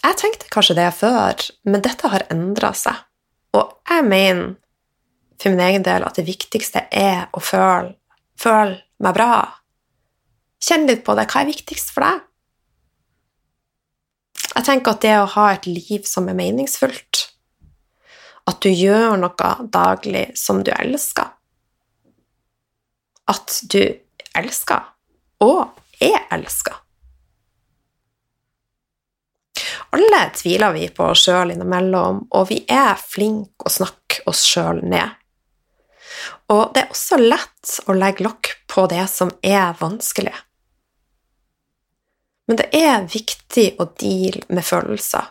Jeg 0.00 0.16
tenkte 0.16 0.48
kanskje 0.52 0.76
det 0.78 0.88
før, 0.96 1.40
men 1.68 1.82
dette 1.84 2.08
har 2.12 2.24
endra 2.32 2.72
seg. 2.76 2.96
Og 3.56 3.72
jeg 3.88 4.06
mener 4.06 4.54
for 5.40 5.52
min 5.52 5.64
egen 5.64 5.84
del 5.84 6.04
at 6.04 6.18
det 6.20 6.26
viktigste 6.28 6.84
er 6.92 7.28
å 7.32 7.40
føle, 7.42 7.94
føle 8.40 8.78
meg 9.00 9.16
bra. 9.16 9.32
Kjenn 10.60 10.86
litt 10.88 11.04
på 11.06 11.16
det. 11.16 11.26
Hva 11.30 11.42
er 11.42 11.50
viktigst 11.50 11.94
for 11.94 12.06
deg? 12.06 12.26
Jeg 14.50 14.66
tenker 14.66 14.96
at 14.96 15.04
det 15.04 15.16
å 15.20 15.30
ha 15.36 15.46
et 15.54 15.66
liv 15.70 16.04
som 16.08 16.26
er 16.28 16.36
meningsfullt, 16.36 17.22
at 18.50 18.58
du 18.64 18.68
gjør 18.68 19.14
noe 19.20 19.50
daglig 19.72 20.26
som 20.38 20.64
du 20.66 20.72
elsker, 20.74 21.30
at 23.30 23.60
du 23.70 23.82
elsker 24.36 24.90
og 25.46 25.80
er 26.02 26.24
elska 26.34 26.74
Alle 29.90 30.20
tviler 30.36 30.74
vi 30.76 30.84
på 30.94 31.08
oss 31.10 31.24
sjøl 31.26 31.50
innimellom, 31.50 32.20
og 32.30 32.44
vi 32.50 32.60
er 32.70 32.94
flinke 32.94 33.66
å 33.66 33.72
snakke 33.74 34.22
oss 34.30 34.44
sjøl 34.46 34.84
ned. 34.86 35.16
Og 36.54 36.70
det 36.74 36.84
er 36.84 36.92
også 36.94 37.18
lett 37.18 37.72
å 37.90 37.96
legge 37.98 38.22
lokk 38.26 38.52
på 38.70 38.86
det 38.90 39.02
som 39.10 39.32
er 39.42 39.74
vanskelig. 39.80 40.36
Men 42.50 42.58
det 42.58 42.66
er 42.74 43.04
viktig 43.06 43.76
å 43.78 43.86
deale 43.94 44.42
med 44.50 44.66
følelser. 44.66 45.28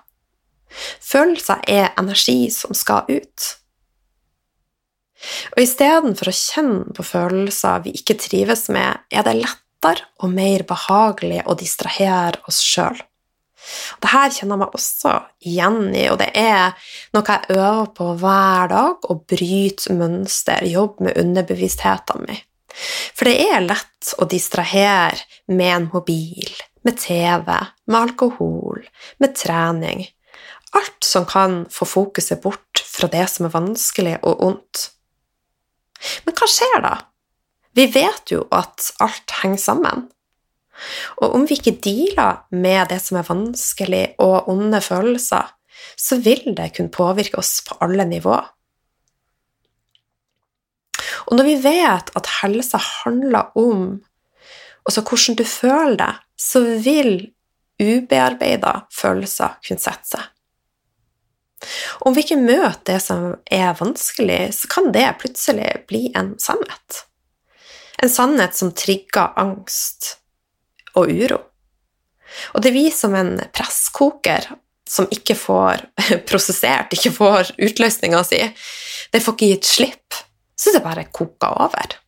Følelser 1.04 1.66
er 1.68 1.90
energi 2.00 2.46
som 2.56 2.72
skal 2.78 3.10
ut. 3.12 3.48
Og 5.52 5.60
istedenfor 5.60 6.32
å 6.32 6.38
kjenne 6.38 6.96
på 6.96 7.04
følelser 7.04 7.84
vi 7.84 7.92
ikke 8.00 8.16
trives 8.24 8.70
med, 8.72 9.04
er 9.12 9.28
det 9.28 9.36
lettere 9.42 10.08
og 10.24 10.32
mer 10.32 10.64
behagelig 10.70 11.44
å 11.44 11.58
distrahere 11.60 12.40
oss 12.48 12.62
sjøl. 12.64 12.96
Det 14.00 14.14
her 14.14 14.32
kjenner 14.32 14.56
jeg 14.56 14.62
meg 14.62 14.78
også 14.80 15.16
igjen 15.44 15.80
i, 15.92 16.06
og 16.08 16.22
det 16.22 16.30
er 16.40 16.94
noe 17.12 17.36
jeg 17.36 17.58
øver 17.60 17.90
på 18.00 18.14
hver 18.22 18.72
dag, 18.72 19.10
å 19.12 19.20
bryte 19.20 19.96
mønster, 20.00 20.64
jobbe 20.64 21.10
med 21.10 21.20
underbevisstheten 21.20 22.24
min. 22.30 22.46
For 23.12 23.28
det 23.28 23.36
er 23.50 23.66
lett 23.66 24.14
å 24.22 24.28
distrahere 24.30 25.20
med 25.52 25.74
en 25.74 25.90
mobil, 25.92 26.54
med 26.88 27.00
TV, 27.00 27.50
med 27.88 28.00
alkohol, 28.00 28.86
med 29.20 29.36
trening. 29.36 30.06
Alt 30.78 31.04
som 31.04 31.26
kan 31.26 31.64
få 31.74 31.88
fokuset 31.90 32.42
bort 32.44 32.84
fra 32.86 33.10
det 33.12 33.26
som 33.32 33.48
er 33.48 33.56
vanskelig 33.56 34.18
og 34.24 34.44
ondt. 34.46 34.90
Men 36.26 36.38
hva 36.38 36.48
skjer 36.50 36.84
da? 36.86 36.96
Vi 37.76 37.88
vet 37.94 38.32
jo 38.34 38.46
at 38.56 38.92
alt 39.04 39.36
henger 39.42 39.62
sammen. 39.62 40.08
Og 41.20 41.36
om 41.36 41.46
vi 41.48 41.58
ikke 41.60 41.80
dealer 41.84 42.46
med 42.56 42.88
det 42.92 43.02
som 43.04 43.20
er 43.20 43.28
vanskelig 43.28 44.04
og 44.24 44.48
onde 44.52 44.80
følelser, 44.82 45.50
så 46.00 46.20
vil 46.24 46.54
det 46.58 46.74
kunne 46.76 46.94
påvirke 46.94 47.40
oss 47.40 47.60
på 47.68 47.78
alle 47.84 48.06
nivåer. 48.08 48.48
Og 51.30 51.38
når 51.38 51.46
vi 51.46 51.58
vet 51.62 52.12
at 52.18 52.32
helse 52.40 52.80
handler 52.80 53.52
om 53.60 54.00
også 54.88 55.04
hvordan 55.06 55.38
du 55.40 55.46
føler 55.48 55.98
deg, 56.00 56.22
så 56.40 56.62
vil 56.84 57.14
ubearbeida 57.80 58.84
følelser 58.94 59.58
kunne 59.66 59.82
sette 59.82 60.16
seg. 60.16 60.28
Om 62.08 62.16
vi 62.16 62.24
ikke 62.24 62.40
møter 62.40 62.94
det 62.94 63.02
som 63.04 63.34
er 63.52 63.76
vanskelig, 63.80 64.54
så 64.56 64.70
kan 64.72 64.92
det 64.96 65.08
plutselig 65.20 65.70
bli 65.90 66.08
en 66.16 66.34
sannhet. 66.40 67.04
En 68.00 68.12
sannhet 68.12 68.56
som 68.56 68.72
trigger 68.72 69.36
angst 69.40 70.16
og 70.96 71.12
uro. 71.12 71.42
Og 72.54 72.64
det 72.64 72.72
er 72.72 72.78
vi 72.78 72.88
som 72.94 73.16
en 73.18 73.36
presskoker 73.56 74.48
som 74.90 75.10
ikke 75.14 75.36
får 75.38 75.84
prosessert, 76.30 76.94
ikke 76.96 77.12
får 77.14 77.54
utløsninga 77.60 78.24
si. 78.26 78.42
Det 79.12 79.22
får 79.24 79.36
ikke 79.36 79.52
gitt 79.54 79.70
slipp, 79.70 80.22
så 80.56 80.74
det 80.74 80.86
bare 80.86 81.10
koker 81.12 81.60
over. 81.68 82.00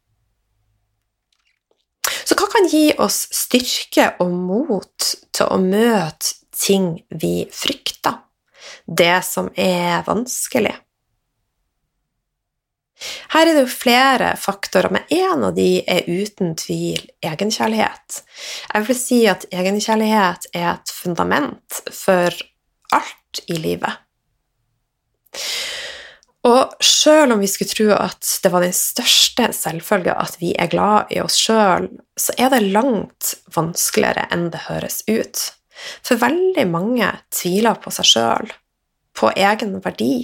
Så 2.31 2.37
hva 2.39 2.47
kan 2.47 2.67
gi 2.71 2.93
oss 3.03 3.25
styrke 3.35 4.05
og 4.23 4.29
mot 4.31 5.07
til 5.35 5.49
å 5.51 5.57
møte 5.59 6.37
ting 6.55 6.93
vi 7.11 7.41
frykter? 7.51 8.21
Det 8.87 9.17
som 9.27 9.49
er 9.59 10.05
vanskelig? 10.05 10.71
Her 13.33 13.49
er 13.49 13.51
det 13.51 13.65
jo 13.65 13.73
flere 13.73 14.29
faktorer, 14.39 14.95
men 14.95 15.11
én 15.11 15.43
av 15.43 15.57
de 15.57 15.81
er 15.83 16.07
uten 16.07 16.55
tvil 16.55 17.03
egenkjærlighet. 17.19 18.21
Jeg 18.71 18.87
vil 18.87 18.99
si 19.01 19.19
at 19.27 19.43
egenkjærlighet 19.51 20.47
er 20.53 20.69
et 20.77 20.95
fundament 21.01 21.83
for 21.91 22.31
alt 22.95 23.43
i 23.51 23.59
livet. 23.59 23.99
Og 26.47 26.73
sjøl 26.81 27.35
om 27.35 27.41
vi 27.43 27.49
skulle 27.49 27.69
tro 27.69 27.87
at 27.93 28.25
det 28.41 28.49
var 28.49 28.63
den 28.65 28.73
største 28.73 29.51
selvfølge 29.53 30.15
at 30.17 30.39
vi 30.41 30.55
er 30.57 30.71
glad 30.71 31.11
i 31.13 31.19
oss 31.21 31.37
sjøl, 31.37 31.85
så 32.17 32.33
er 32.41 32.49
det 32.53 32.63
langt 32.73 33.35
vanskeligere 33.53 34.25
enn 34.33 34.47
det 34.53 34.63
høres 34.65 35.03
ut. 35.05 35.43
For 36.01 36.17
veldig 36.21 36.65
mange 36.69 37.11
tviler 37.33 37.77
på 37.81 37.93
seg 37.93 38.09
sjøl, 38.09 38.49
på 39.17 39.29
egen 39.37 39.77
verdi. 39.85 40.15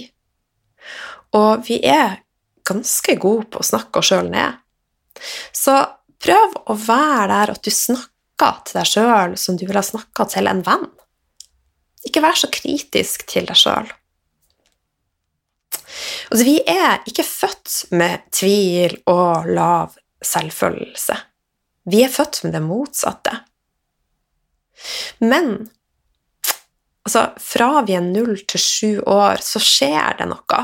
Og 1.38 1.62
vi 1.68 1.78
er 1.86 2.18
ganske 2.66 3.14
gode 3.20 3.46
på 3.52 3.62
å 3.62 3.68
snakke 3.70 4.02
oss 4.02 4.10
sjøl 4.10 4.30
ned. 4.32 4.58
Så 5.54 5.76
prøv 6.22 6.58
å 6.66 6.74
være 6.74 7.30
der 7.30 7.54
at 7.54 7.62
du 7.62 7.70
snakker 7.74 8.58
til 8.66 8.80
deg 8.80 8.90
sjøl 8.90 9.38
som 9.38 9.58
du 9.58 9.66
ville 9.66 9.78
ha 9.78 9.86
snakka 9.86 10.26
til 10.34 10.50
en 10.50 10.66
venn. 10.66 10.88
Ikke 12.06 12.22
vær 12.26 12.38
så 12.38 12.50
kritisk 12.50 13.26
til 13.30 13.46
deg 13.46 13.58
sjøl. 13.58 13.86
Altså, 16.30 16.44
vi 16.44 16.58
er 16.68 17.00
ikke 17.08 17.24
født 17.26 17.78
med 17.96 18.28
tvil 18.34 18.98
og 19.08 19.48
lav 19.48 19.96
selvfølelse. 20.24 21.16
Vi 21.88 22.02
er 22.04 22.12
født 22.12 22.42
med 22.44 22.56
det 22.56 22.62
motsatte. 22.64 23.40
Men 25.24 25.68
Altså, 27.08 27.22
fra 27.40 27.80
vi 27.88 27.94
er 27.96 28.04
null 28.04 28.34
til 28.44 28.60
sju 28.60 28.88
år, 29.08 29.40
så 29.40 29.56
skjer 29.64 30.18
det 30.18 30.26
noe. 30.28 30.58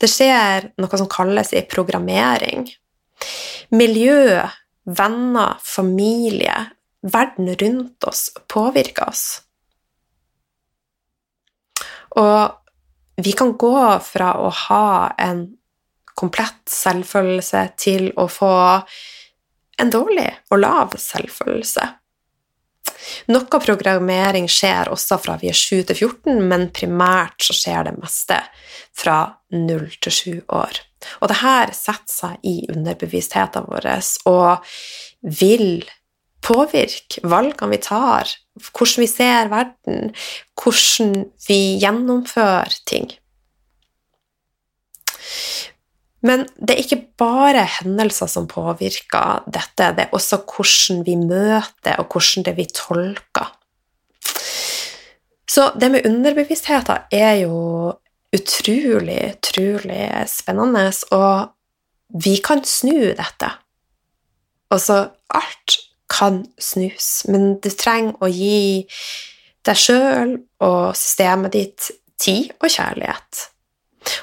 Det 0.00 0.08
skjer 0.08 0.70
noe 0.80 0.96
som 0.96 1.10
kalles 1.12 1.50
i 1.52 1.60
programmering. 1.68 2.62
Miljø, 3.76 4.40
venner, 4.88 5.58
familie, 5.60 6.54
verden 7.04 7.52
rundt 7.60 8.08
oss 8.08 8.30
påvirker 8.48 9.10
oss. 9.12 9.26
Og 12.16 12.63
vi 13.16 13.32
kan 13.36 13.54
gå 13.58 13.76
fra 14.02 14.32
å 14.42 14.48
ha 14.68 15.14
en 15.18 15.46
komplett 16.14 16.70
selvfølelse 16.70 17.66
til 17.80 18.08
å 18.18 18.28
få 18.30 18.54
en 19.82 19.90
dårlig 19.90 20.30
og 20.54 20.60
lav 20.62 20.96
selvfølelse. 21.00 21.86
Noe 23.32 23.60
programmering 23.60 24.46
skjer 24.50 24.90
også 24.92 25.18
fra 25.22 25.36
vi 25.40 25.50
er 25.50 25.58
7 25.58 25.82
til 25.90 25.96
14, 25.96 26.40
men 26.48 26.68
primært 26.74 27.44
så 27.44 27.56
skjer 27.56 27.88
det 27.88 27.96
meste 27.98 28.38
fra 28.94 29.18
0 29.54 29.88
til 30.04 30.16
7 30.18 30.30
år. 30.54 30.80
Og 31.20 31.28
det 31.30 31.40
her 31.42 31.74
setter 31.76 32.12
seg 32.12 32.46
i 32.48 32.56
underbevisstheten 32.72 33.66
vår 33.68 33.90
og 34.30 34.74
vil 35.40 35.84
påvirke 36.44 37.24
valgene 37.28 37.72
vi 37.74 37.80
tar, 37.84 38.30
hvordan 38.60 39.02
vi 39.02 39.10
ser 39.10 39.50
verden, 39.50 40.14
hvordan 40.60 41.14
vi 41.48 41.60
gjennomfører 41.82 42.74
ting. 42.86 43.10
Men 46.24 46.46
det 46.56 46.72
er 46.72 46.84
ikke 46.84 47.02
bare 47.20 47.66
hendelser 47.80 48.30
som 48.30 48.46
påvirker 48.48 49.44
dette, 49.44 49.90
det 49.96 50.06
er 50.06 50.14
også 50.16 50.40
hvordan 50.46 51.02
vi 51.04 51.18
møter, 51.20 51.98
og 52.00 52.06
hvordan 52.08 52.46
det 52.46 52.56
vi 52.56 52.64
tolker. 52.72 53.50
Så 55.54 55.68
det 55.78 55.90
med 55.92 56.06
underbevisstheten 56.08 57.12
er 57.12 57.34
jo 57.44 57.92
utrolig, 58.34 59.20
utrolig 59.36 60.06
spennende, 60.30 60.88
og 61.14 61.52
vi 62.24 62.38
kan 62.42 62.64
snu 62.66 63.12
dette. 63.14 63.50
Altså, 64.72 65.10
alt 65.30 65.76
kan 66.10 66.42
snus, 66.60 67.24
men 67.30 67.58
du 67.64 67.70
trenger 67.70 68.16
å 68.22 68.28
gi 68.28 68.84
deg 69.64 69.80
sjøl 69.80 70.36
og 70.64 70.94
systemet 70.98 71.54
ditt 71.56 71.90
tid 72.20 72.52
og 72.60 72.68
kjærlighet. 72.70 73.44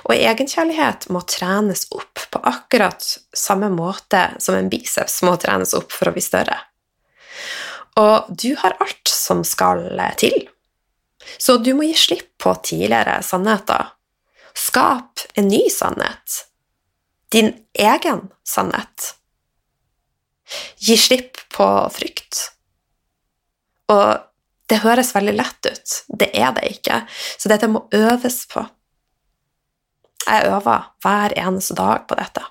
Og 0.06 0.14
egenkjærlighet 0.14 1.08
må 1.14 1.24
trenes 1.26 1.88
opp 1.96 2.22
på 2.34 2.42
akkurat 2.46 3.06
samme 3.34 3.72
måte 3.74 4.28
som 4.42 4.58
en 4.58 4.70
biceps 4.70 5.22
må 5.26 5.34
trenes 5.42 5.74
opp 5.78 5.90
for 5.94 6.12
å 6.12 6.16
bli 6.16 6.24
større. 6.24 6.60
Og 8.00 8.30
du 8.30 8.54
har 8.62 8.78
alt 8.80 9.12
som 9.12 9.42
skal 9.48 9.90
til. 10.22 10.46
Så 11.38 11.58
du 11.58 11.74
må 11.78 11.90
gi 11.90 11.98
slipp 11.98 12.30
på 12.42 12.54
tidligere 12.66 13.20
sannheter. 13.26 13.92
Skap 14.58 15.26
en 15.36 15.50
ny 15.50 15.66
sannhet. 15.72 16.46
Din 17.32 17.54
egen 17.74 18.28
sannhet. 18.48 19.14
Gi 20.84 20.98
slipp 21.00 21.31
på 21.56 21.68
frykt. 21.94 22.44
Og 23.92 24.22
det 24.72 24.80
høres 24.86 25.12
veldig 25.16 25.36
lett 25.36 25.68
ut. 25.68 25.98
Det 26.08 26.30
er 26.38 26.54
det 26.56 26.70
ikke. 26.78 27.02
Så 27.12 27.52
dette 27.52 27.68
må 27.72 27.84
øves 27.96 28.46
på. 28.52 28.64
Jeg 30.22 30.48
øver 30.48 30.92
hver 31.04 31.36
eneste 31.42 31.76
dag 31.76 32.06
på 32.08 32.16
dette. 32.20 32.46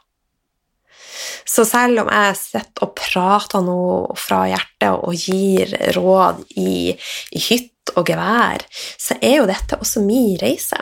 Så 1.49 1.64
selv 1.69 2.02
om 2.04 2.11
jeg 2.12 2.37
sitter 2.38 2.87
og 2.87 2.95
prater 2.99 3.64
nå 3.64 3.80
fra 4.19 4.45
hjertet 4.50 4.92
og 4.92 5.16
gir 5.16 5.73
råd 5.97 6.42
i, 6.61 6.92
i 6.92 7.42
hytt 7.49 7.95
og 7.97 8.09
gevær, 8.09 8.64
så 9.00 9.16
er 9.21 9.40
jo 9.40 9.49
dette 9.50 9.78
også 9.80 10.02
min 10.04 10.37
reise. 10.40 10.78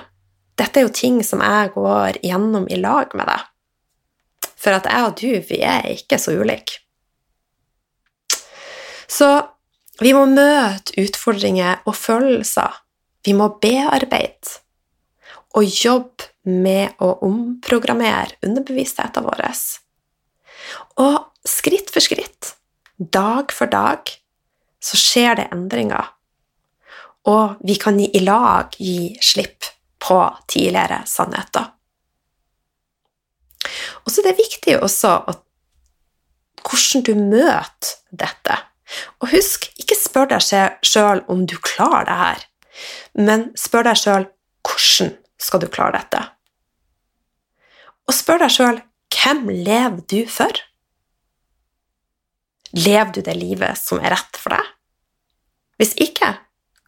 Dette 0.59 0.81
er 0.81 0.89
jo 0.89 0.95
ting 0.95 1.23
som 1.25 1.43
jeg 1.45 1.73
går 1.77 2.21
gjennom 2.25 2.67
i 2.71 2.81
lag 2.81 3.15
med 3.15 3.31
deg. 3.31 3.47
For 4.59 4.75
at 4.75 4.89
jeg 4.91 5.07
og 5.07 5.17
du, 5.21 5.31
vi 5.49 5.63
er 5.63 5.87
ikke 5.95 6.19
så 6.21 6.35
ulike. 6.35 6.83
Så 9.09 9.29
vi 9.99 10.13
må 10.15 10.27
møte 10.31 10.95
utfordringer 11.01 11.83
og 11.89 11.97
følelser. 11.97 12.77
Vi 13.27 13.35
må 13.35 13.49
bearbeide 13.63 14.61
og 15.57 15.65
jobbe 15.65 16.29
med 16.49 17.01
å 17.03 17.15
omprogrammere 17.27 18.37
underbevisstheten 18.45 19.25
vår. 19.27 19.43
Og 21.03 21.49
skritt 21.49 21.91
for 21.93 22.05
skritt, 22.05 22.55
dag 22.99 23.53
for 23.55 23.71
dag, 23.73 24.13
så 24.79 25.01
skjer 25.01 25.41
det 25.41 25.49
endringer. 25.55 26.13
Og 27.29 27.59
vi 27.67 27.77
kan 27.81 27.99
i 28.01 28.23
lag 28.23 28.77
gi 28.79 29.17
slipp 29.25 29.67
på 29.99 30.21
tidligere 30.49 31.03
sannheter. 31.11 31.73
Og 34.05 34.13
så 34.13 34.23
er 34.23 34.31
det 34.31 34.39
viktig 34.39 34.79
også 34.79 35.19
hvordan 36.69 37.05
du 37.05 37.15
møter 37.19 37.95
dette. 38.11 38.57
Og 39.21 39.31
husk, 39.35 39.69
ikke 39.81 39.99
spør 39.99 40.31
deg 40.33 40.45
sjøl 40.87 41.25
om 41.29 41.45
du 41.49 41.59
klarer 41.61 42.09
det 42.09 42.19
her, 42.23 42.49
men 43.19 43.51
spør 43.59 43.91
deg 43.91 44.01
sjøl 44.01 44.29
hvordan 44.69 45.15
skal 45.39 45.63
du 45.63 45.69
klare 45.71 46.01
dette 46.01 46.25
og 48.09 48.17
spør 48.17 48.45
deg 48.45 48.53
sjøl 48.53 48.81
hvem 49.13 49.49
lever 49.53 50.01
du 50.09 50.21
for? 50.31 50.61
Lever 52.77 53.13
du 53.17 53.21
det 53.25 53.37
livet 53.37 53.81
som 53.81 54.01
er 54.01 54.15
rett 54.15 54.39
for 54.41 54.55
deg? 54.55 54.71
Hvis 55.79 55.95
ikke, 56.01 56.33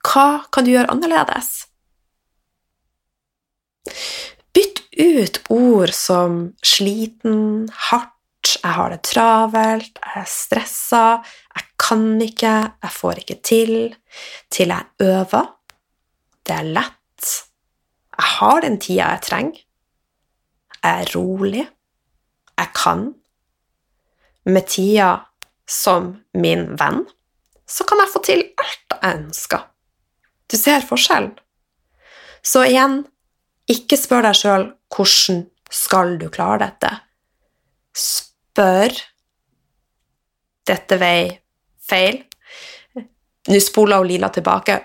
hva 0.05 0.27
kan 0.53 0.67
du 0.67 0.73
gjøre 0.73 0.91
annerledes? 0.93 1.51
Bytt 4.57 4.83
ut 4.97 5.41
ord 5.53 5.93
som 5.97 6.41
sliten, 6.67 7.69
hardt, 7.89 8.15
jeg 8.59 8.73
har 8.77 8.93
det 8.93 9.03
travelt, 9.07 9.99
jeg 10.01 10.23
er 10.23 10.29
stressa, 10.29 11.05
jeg 11.57 11.67
kan 11.81 12.05
ikke, 12.25 12.55
jeg 12.83 12.93
får 12.93 13.23
ikke 13.23 13.39
til, 13.47 13.75
til 14.51 14.75
jeg 14.75 15.07
øver, 15.07 15.51
det 16.47 16.57
er 16.57 16.71
lett, 16.79 17.33
jeg 18.17 18.33
har 18.37 18.61
den 18.65 18.81
tida 18.83 19.13
jeg 19.15 19.23
trenger, 19.29 19.61
jeg 20.81 21.03
er 21.05 21.13
rolig. 21.17 21.69
Jeg 22.59 22.69
kan. 22.77 23.15
Med 24.45 24.67
tida 24.69 25.11
som 25.69 26.15
min 26.35 26.67
venn 26.81 27.05
så 27.71 27.85
kan 27.87 28.01
jeg 28.03 28.11
få 28.11 28.23
til 28.27 28.43
alt 28.59 28.95
jeg 28.97 29.15
ønsker. 29.15 29.63
Du 30.51 30.57
ser 30.59 30.83
forskjellen. 30.83 31.37
Så 32.43 32.65
igjen, 32.67 33.05
ikke 33.71 33.99
spør 34.01 34.25
deg 34.27 34.39
sjøl 34.39 34.65
hvordan 34.91 35.45
skal 35.71 36.17
du 36.19 36.27
klare 36.33 36.65
dette. 36.65 36.91
Spør 38.61 38.93
dette 40.69 40.97
vei 41.01 41.31
feil. 41.89 42.21
Nå 43.49 43.61
spoler 43.65 44.05
Lila 44.05 44.29
tilbake. 44.29 44.83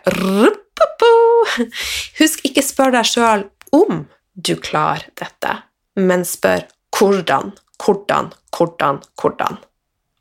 Husk, 2.21 2.45
ikke 2.47 2.63
spør 2.63 2.95
deg 2.95 3.09
sjøl 3.09 3.47
om 3.75 4.05
du 4.35 4.55
klarer 4.63 5.11
dette 5.19 5.57
men 5.95 6.25
spør 6.27 6.65
hvordan, 6.95 7.53
hvordan, 7.83 8.31
hvordan, 8.55 9.01
hvordan. 9.21 9.57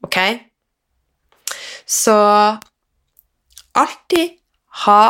Ok? 0.02 0.18
Så 1.86 2.14
alltid 3.74 4.38
ha 4.84 5.04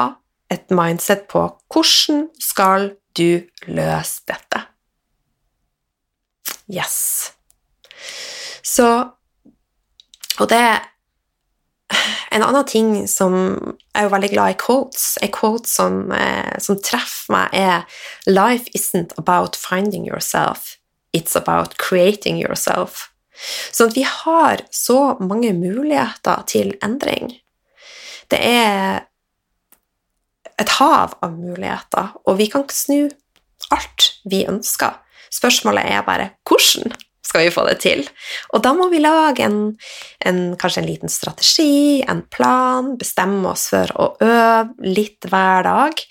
et 0.51 0.71
mindset 0.71 1.27
på 1.29 1.47
hvordan 1.73 2.29
skal 2.41 2.93
du 3.17 3.45
løse 3.67 4.25
dette. 4.29 4.65
Yes. 6.69 7.34
Så 8.63 8.89
Og 10.35 10.49
det 10.51 10.81
en 12.35 12.43
annen 12.43 12.67
ting 12.67 12.89
som 13.07 13.35
jeg 13.37 14.01
er 14.01 14.07
jo 14.09 14.13
veldig 14.15 14.31
glad 14.33 14.55
i 14.55 14.59
quotes, 14.59 15.05
en 15.23 15.33
quote 15.35 15.71
som, 15.71 16.11
eh, 16.13 16.57
som 16.59 16.81
treffer 16.83 17.31
meg, 17.31 17.55
er 17.55 17.85
Life 18.27 18.67
isn't 18.75 19.15
about 19.19 19.55
finding 19.57 20.07
yourself, 20.07 20.77
it's 21.13 21.37
about 21.37 21.79
creating 21.79 22.41
yourself. 22.41 23.11
Sånn 23.71 23.91
at 23.91 23.99
vi 23.99 24.07
har 24.07 24.65
så 24.75 25.17
mange 25.21 25.53
muligheter 25.55 26.45
til 26.51 26.75
endring. 26.83 27.37
Det 28.31 28.41
er 28.41 29.07
et 30.59 30.77
hav 30.79 31.17
av 31.23 31.35
muligheter, 31.35 32.15
og 32.27 32.39
vi 32.39 32.49
kan 32.51 32.67
snu 32.71 33.11
alt 33.75 34.11
vi 34.31 34.45
ønsker. 34.47 34.95
Spørsmålet 35.35 35.87
er 35.91 36.07
bare 36.07 36.31
hvordan 36.47 36.95
skal 37.25 37.47
vi 37.47 37.53
få 37.55 37.67
det 37.69 37.79
til. 37.83 38.05
Og 38.55 38.63
da 38.65 38.75
må 38.77 38.89
vi 38.93 39.03
lage 39.03 39.47
en, 39.47 39.61
en, 40.25 40.41
kanskje 40.61 40.83
en 40.83 40.91
liten 40.91 41.13
strategi, 41.13 42.03
en 42.07 42.23
plan, 42.31 42.95
bestemme 43.01 43.55
oss 43.55 43.71
for 43.73 43.95
å 43.97 44.11
øve 44.25 44.91
litt 44.95 45.31
hver 45.31 45.65
dag. 45.67 46.05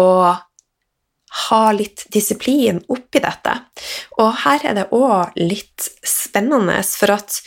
Og 0.00 0.46
ha 1.30 1.60
litt 1.72 2.06
disiplin 2.10 2.80
oppi 2.90 3.20
dette. 3.22 3.52
Og 4.18 4.32
her 4.42 4.64
er 4.66 4.76
det 4.80 4.88
òg 4.96 5.36
litt 5.38 5.86
spennende, 6.02 6.80
for 6.82 7.14
at 7.14 7.38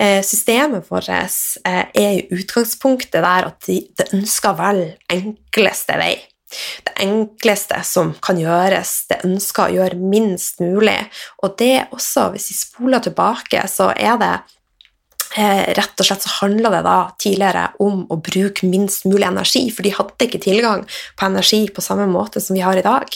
eh, 0.00 0.22
systemet 0.24 0.88
vårt 0.88 1.10
eh, 1.12 1.28
er 1.68 2.14
i 2.16 2.24
utgangspunktet 2.32 3.20
der 3.20 3.50
at 3.50 3.68
det 3.68 4.08
ønsker 4.16 4.56
vel 4.56 4.84
enkleste 5.12 6.00
vei 6.00 6.14
enkleste 7.02 7.80
som 7.86 8.12
kan 8.22 8.38
gjøres, 8.40 8.94
det 9.10 9.22
ønsker 9.26 9.66
å 9.66 9.76
gjøre 9.80 9.98
minst 10.00 10.62
mulig. 10.62 10.98
Og 11.44 11.56
det 11.60 11.90
også, 11.94 12.30
hvis 12.34 12.50
vi 12.52 12.58
spoler 12.58 13.04
tilbake, 13.04 13.62
så 13.70 13.90
er 13.94 14.18
det 14.20 14.32
eh, 15.36 15.72
rett 15.78 16.02
og 16.02 16.08
slett 16.08 16.26
så 16.26 16.36
handla 16.40 16.72
det 16.76 16.84
da 16.86 16.98
tidligere 17.20 17.66
om 17.82 18.04
å 18.10 18.20
bruke 18.20 18.68
minst 18.68 19.08
mulig 19.08 19.28
energi, 19.28 19.66
for 19.74 19.86
de 19.86 19.94
hadde 19.96 20.28
ikke 20.28 20.44
tilgang 20.46 20.86
på 21.16 21.28
energi 21.30 21.64
på 21.74 21.84
samme 21.84 22.08
måte 22.10 22.42
som 22.42 22.58
vi 22.58 22.64
har 22.66 22.78
i 22.78 22.86
dag. 22.86 23.08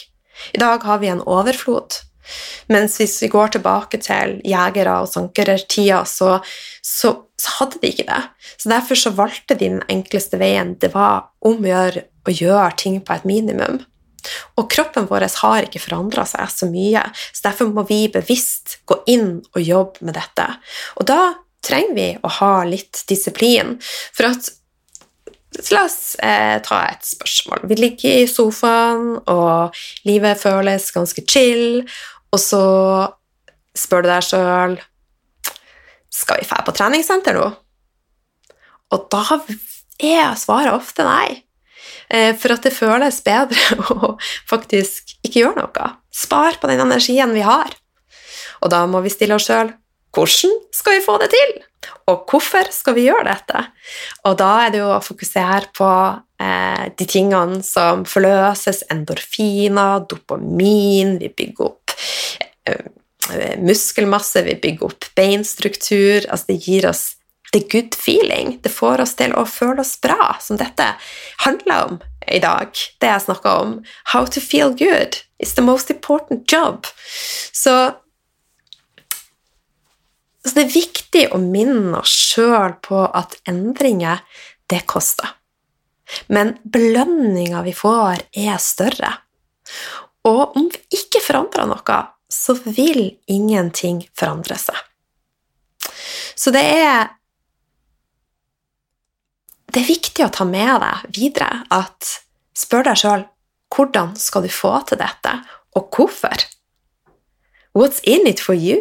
I 0.53 0.61
dag 0.61 0.83
har 0.83 0.99
vi 1.03 1.13
en 1.13 1.23
overflod. 1.23 2.01
Mens 2.73 2.99
hvis 3.01 3.19
vi 3.23 3.31
går 3.33 3.55
tilbake 3.57 4.01
til 4.03 4.39
jegere 4.47 5.01
og 5.03 5.11
sankerertida, 5.13 6.03
så, 6.09 6.39
så, 6.81 7.15
så, 7.41 7.57
hadde 7.59 7.81
de 7.83 7.93
ikke 7.93 8.09
det. 8.09 8.23
Så 8.57 8.73
derfor 8.73 9.01
så 9.01 9.15
valgte 9.17 9.57
de 9.59 9.71
den 9.77 9.85
enkleste 9.93 10.41
veien. 10.41 10.77
Det 10.81 10.95
var 10.95 11.31
om 11.45 11.61
å 11.61 11.73
gjøre 11.73 12.09
å 12.25 12.33
gjøre 12.33 12.71
ting 12.81 13.01
på 13.05 13.15
et 13.15 13.27
minimum. 13.29 13.83
Og 14.57 14.69
kroppen 14.73 15.09
vår 15.11 15.27
har 15.43 15.67
ikke 15.67 15.83
forandra 15.83 16.25
seg 16.29 16.49
så 16.49 16.69
mye, 16.71 17.03
så 17.33 17.51
derfor 17.51 17.73
må 17.75 17.85
vi 17.89 18.07
bevisst 18.13 18.79
gå 18.89 19.03
inn 19.13 19.43
og 19.53 19.61
jobbe 19.61 20.09
med 20.09 20.17
dette. 20.17 20.47
Og 20.97 21.09
da 21.11 21.35
trenger 21.65 21.97
vi 21.97 22.11
å 22.21 22.33
ha 22.41 22.53
litt 22.69 23.05
disiplin, 23.11 23.77
for 24.17 24.33
at 24.33 24.53
La 25.71 25.85
oss 25.87 26.17
eh, 26.19 26.57
ta 26.67 26.81
et 26.91 27.05
spørsmål. 27.07 27.61
Vi 27.71 27.77
ligger 27.79 28.25
i 28.25 28.27
sofaen, 28.27 29.21
og 29.31 29.77
livet 30.03 30.41
føles 30.41 30.89
ganske 30.91 31.23
chill, 31.31 31.85
og 32.35 32.41
så 32.43 32.65
spør 33.79 34.05
du 34.05 34.11
deg 34.11 34.27
sjøl 34.27 34.77
Skal 36.15 36.41
vi 36.41 36.49
dra 36.51 36.63
på 36.67 36.75
treningssenter 36.75 37.39
nå? 37.39 37.47
Og 38.95 39.07
da 39.11 39.23
er 40.05 40.37
svaret 40.39 40.75
ofte 40.75 41.07
nei. 41.07 41.45
Eh, 42.09 42.35
for 42.39 42.55
at 42.55 42.67
det 42.67 42.75
føles 42.75 43.23
bedre 43.27 43.79
å 43.95 44.15
faktisk 44.51 45.17
ikke 45.25 45.41
gjøre 45.41 45.65
noe. 45.65 45.89
Spar 46.15 46.61
på 46.61 46.71
den 46.71 46.85
energien 46.85 47.35
vi 47.35 47.43
har. 47.47 47.75
Og 48.63 48.71
da 48.71 48.85
må 48.87 49.03
vi 49.05 49.13
stille 49.13 49.39
oss 49.39 49.49
sjøl 49.49 49.73
hvordan 50.15 50.53
skal 50.71 50.95
vi 50.95 51.03
få 51.03 51.17
det 51.19 51.33
til? 51.33 51.57
Og 52.07 52.29
hvorfor 52.31 52.69
skal 52.71 52.95
vi 52.95 53.09
gjøre 53.09 53.27
dette? 53.27 53.65
Og 54.29 54.37
da 54.39 54.51
er 54.63 54.71
det 54.71 54.79
jo 54.79 54.93
å 54.95 55.03
fokusere 55.03 55.73
på 55.75 55.89
de 56.99 57.07
tingene 57.09 57.63
som 57.65 58.05
forløses, 58.09 58.83
endorfiner, 58.93 60.05
dopamin, 60.11 61.17
vi 61.23 61.31
bygger 61.33 61.71
opp 61.71 61.95
eh, 62.69 63.57
muskelmasse, 63.63 64.45
vi 64.45 64.57
bygger 64.61 64.91
opp 64.91 65.07
beinstruktur 65.17 66.27
Altså 66.29 66.53
det 66.53 66.61
gir 66.67 66.89
oss 66.91 67.15
the 67.55 67.63
good 67.71 67.95
feeling. 67.95 68.59
Det 68.63 68.73
får 68.73 69.01
oss 69.05 69.15
til 69.15 69.33
å 69.39 69.45
føle 69.47 69.85
oss 69.85 69.95
bra, 70.03 70.35
som 70.43 70.59
dette 70.59 70.89
handler 71.45 71.85
om 71.87 72.01
i 72.27 72.41
dag. 72.43 72.75
Det 73.01 73.11
jeg 73.13 73.27
snakka 73.29 73.53
om. 73.63 73.77
How 74.11 74.27
to 74.27 74.43
feel 74.43 74.75
good 74.75 75.21
is 75.39 75.55
the 75.55 75.63
most 75.63 75.91
important 75.91 76.51
job. 76.51 76.89
Så, 77.53 77.95
så 80.43 80.57
det 80.57 80.67
er 80.67 80.75
viktig 80.75 81.25
å 81.31 81.39
minne 81.39 82.01
oss 82.03 82.17
sjøl 82.35 82.75
på 82.83 83.07
at 83.07 83.39
endringer, 83.47 84.27
det 84.67 84.83
koster. 84.91 85.37
Men 86.29 86.55
belønninga 86.65 87.63
vi 87.67 87.75
får, 87.77 88.27
er 88.37 88.59
større. 88.63 89.13
Og 90.29 90.57
om 90.57 90.69
vi 90.73 91.01
ikke 91.01 91.23
forandrer 91.25 91.69
noe, 91.69 92.01
så 92.33 92.57
vil 92.65 93.07
ingenting 93.31 94.03
forandre 94.17 94.57
seg. 94.61 94.79
Så 96.35 96.53
det 96.55 96.65
er 96.65 97.13
det 99.75 99.83
er 99.83 99.91
viktig 99.91 100.23
å 100.23 100.31
ta 100.31 100.45
med 100.47 100.77
deg 100.85 101.07
videre 101.17 101.65
at 101.75 102.11
spør 102.55 102.87
deg 102.87 102.99
sjøl 103.01 103.25
hvordan 103.75 104.13
skal 104.21 104.45
du 104.45 104.51
få 104.53 104.77
til 104.87 105.01
dette, 105.01 105.33
og 105.75 105.89
hvorfor? 105.91 106.45
What's 107.75 107.99
in 108.07 108.29
it 108.31 108.39
for 108.39 108.55
you? 108.55 108.79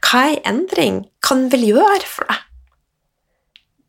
Hva 0.00 0.22
er 0.30 0.40
endring 0.48 1.02
kan 1.20 1.50
vel 1.52 1.66
gjøre 1.68 2.08
for 2.08 2.24
deg? 2.30 2.40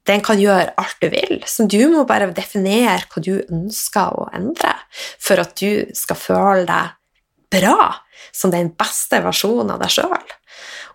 Den 0.07 0.23
kan 0.25 0.39
gjøre 0.41 0.73
alt 0.79 0.99
du 0.99 1.07
vil, 1.13 1.37
så 1.47 1.67
du 1.69 1.79
må 1.91 2.03
bare 2.07 2.31
definere 2.35 3.05
hva 3.07 3.23
du 3.23 3.37
ønsker 3.43 4.17
å 4.19 4.27
endre 4.35 4.73
for 5.21 5.39
at 5.39 5.55
du 5.59 5.85
skal 5.95 6.19
føle 6.19 6.65
deg 6.67 6.97
bra, 7.53 7.93
som 8.33 8.51
den 8.51 8.73
beste 8.75 9.21
versjonen 9.23 9.75
av 9.75 9.83
deg 9.83 9.93
sjøl. 9.93 10.33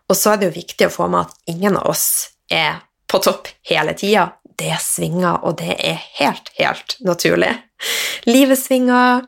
Og 0.09 0.17
så 0.17 0.33
er 0.33 0.41
det 0.41 0.51
jo 0.51 0.59
viktig 0.59 0.89
å 0.89 0.93
få 0.93 1.09
med 1.13 1.29
at 1.29 1.55
ingen 1.55 1.79
av 1.79 1.89
oss 1.93 2.09
er 2.53 2.83
på 3.09 3.21
topp 3.25 3.49
hele 3.69 3.95
tida 3.97 4.29
det 4.59 4.75
svinger, 4.83 5.39
og 5.47 5.59
det 5.61 5.77
er 5.77 6.01
helt, 6.19 6.51
helt 6.59 6.97
naturlig. 7.07 7.53
Livet 8.27 8.59
svinger, 8.59 9.23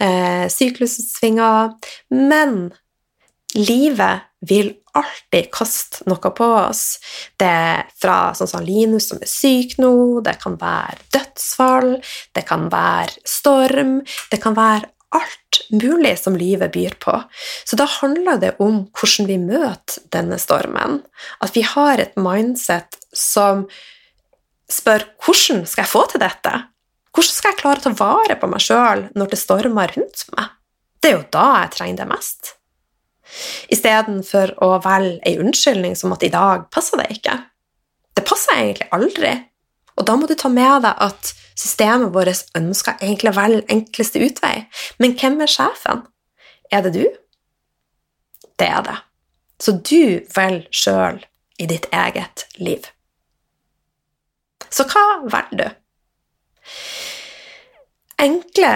eh, 0.00 0.46
syklusen 0.50 1.06
svinger, 1.06 1.76
men 2.10 2.72
livet 3.54 4.26
vil 4.46 4.72
alltid 4.96 5.48
kaste 5.52 6.04
noe 6.10 6.32
på 6.34 6.48
oss. 6.58 6.98
Det 7.38 7.46
er 7.46 7.86
fra 8.00 8.34
sånn 8.36 8.50
som 8.50 8.64
Linus 8.64 9.10
som 9.10 9.20
er 9.22 9.30
syk 9.30 9.76
nå, 9.82 10.20
det 10.24 10.36
kan 10.42 10.56
være 10.60 10.98
dødsfall, 11.14 11.96
det 12.36 12.44
kan 12.48 12.68
være 12.72 13.26
storm, 13.28 13.98
det 14.32 14.40
kan 14.42 14.56
være 14.56 14.90
alt 15.16 15.60
mulig 15.70 16.16
som 16.18 16.36
livet 16.36 16.72
byr 16.74 16.96
på. 17.00 17.14
Så 17.64 17.78
da 17.78 17.86
handler 18.00 18.40
det 18.42 18.54
om 18.62 18.84
hvordan 18.96 19.28
vi 19.30 19.38
møter 19.40 20.08
denne 20.12 20.38
stormen. 20.42 21.00
At 21.40 21.56
vi 21.56 21.64
har 21.66 22.02
et 22.02 22.16
mindset 22.20 22.98
som 23.14 23.66
spør 24.70 25.06
hvordan 25.22 25.64
skal 25.68 25.84
jeg 25.84 25.92
få 25.92 26.04
til 26.10 26.22
dette? 26.22 26.52
Hvordan 27.16 27.32
skal 27.32 27.52
jeg 27.52 27.60
klare 27.62 27.80
å 27.80 27.86
ta 27.86 27.94
vare 27.96 28.36
på 28.36 28.50
meg 28.50 28.62
sjøl 28.64 29.06
når 29.16 29.32
det 29.32 29.40
stormer 29.40 29.94
rundt 29.96 30.26
meg? 30.36 30.52
Det 31.00 31.12
er 31.12 31.18
jo 31.20 31.26
da 31.32 31.48
jeg 31.62 31.74
trenger 31.76 32.02
det 32.02 32.08
mest. 32.10 32.56
Istedenfor 33.72 34.54
å 34.64 34.76
velge 34.84 35.20
ei 35.26 35.36
unnskyldning 35.42 35.96
som 35.98 36.14
at 36.14 36.24
i 36.26 36.32
dag 36.32 36.68
passer 36.72 37.02
det 37.02 37.08
ikke. 37.18 37.36
Det 38.16 38.24
passer 38.26 38.56
egentlig 38.56 38.88
aldri. 38.96 39.34
Og 39.96 40.06
da 40.08 40.16
må 40.16 40.28
du 40.28 40.36
ta 40.38 40.48
med 40.52 40.84
deg 40.84 41.02
at 41.06 41.32
systemet 41.56 42.12
vårt 42.14 42.50
ønsker 42.58 43.00
egentlig 43.00 43.32
å 43.32 43.38
velge 43.38 43.64
enkleste 43.72 44.22
utvei. 44.24 44.66
Men 45.00 45.16
hvem 45.18 45.40
er 45.44 45.52
sjefen? 45.52 46.04
Er 46.72 46.84
det 46.84 46.92
du? 46.96 47.04
Det 48.56 48.68
er 48.68 48.84
det. 48.84 48.98
Så 49.60 49.78
du 49.80 50.26
velger 50.36 50.68
sjøl 50.70 51.22
i 51.58 51.68
ditt 51.68 51.88
eget 51.94 52.46
liv. 52.60 52.84
Så 54.68 54.84
hva 54.90 55.06
velger 55.24 55.62
du? 55.62 55.68
Enkle, 58.20 58.72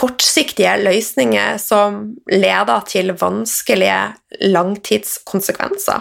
kortsiktige 0.00 0.78
løsninger 0.80 1.58
som 1.60 2.16
leder 2.32 2.80
til 2.88 3.12
vanskelige 3.20 4.14
langtidskonsekvenser, 4.48 6.00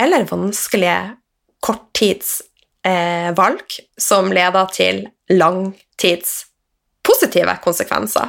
eller 0.00 0.24
vanskelige 0.28 1.16
korttidsvalg 1.64 3.64
eh, 3.64 3.84
som 4.00 4.32
leder 4.32 4.66
til 4.74 5.08
langtidspositive 5.32 7.58
konsekvenser. 7.64 8.28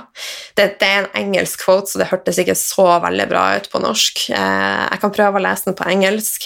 Dette 0.59 0.85
er 0.85 0.97
en 1.01 1.09
engelsk 1.25 1.65
quote, 1.65 1.87
så 1.91 1.99
det 1.99 2.11
hørtes 2.11 2.39
ikke 2.39 2.55
så 2.59 2.87
veldig 3.03 3.27
bra 3.31 3.43
ut 3.57 3.67
på 3.71 3.77
norsk. 3.83 4.15
Eh, 4.31 4.83
jeg 4.93 4.99
kan 5.03 5.15
prøve 5.15 5.37
å 5.39 5.43
lese 5.43 5.65
den 5.67 5.79
på 5.79 5.89
engelsk. 5.91 6.39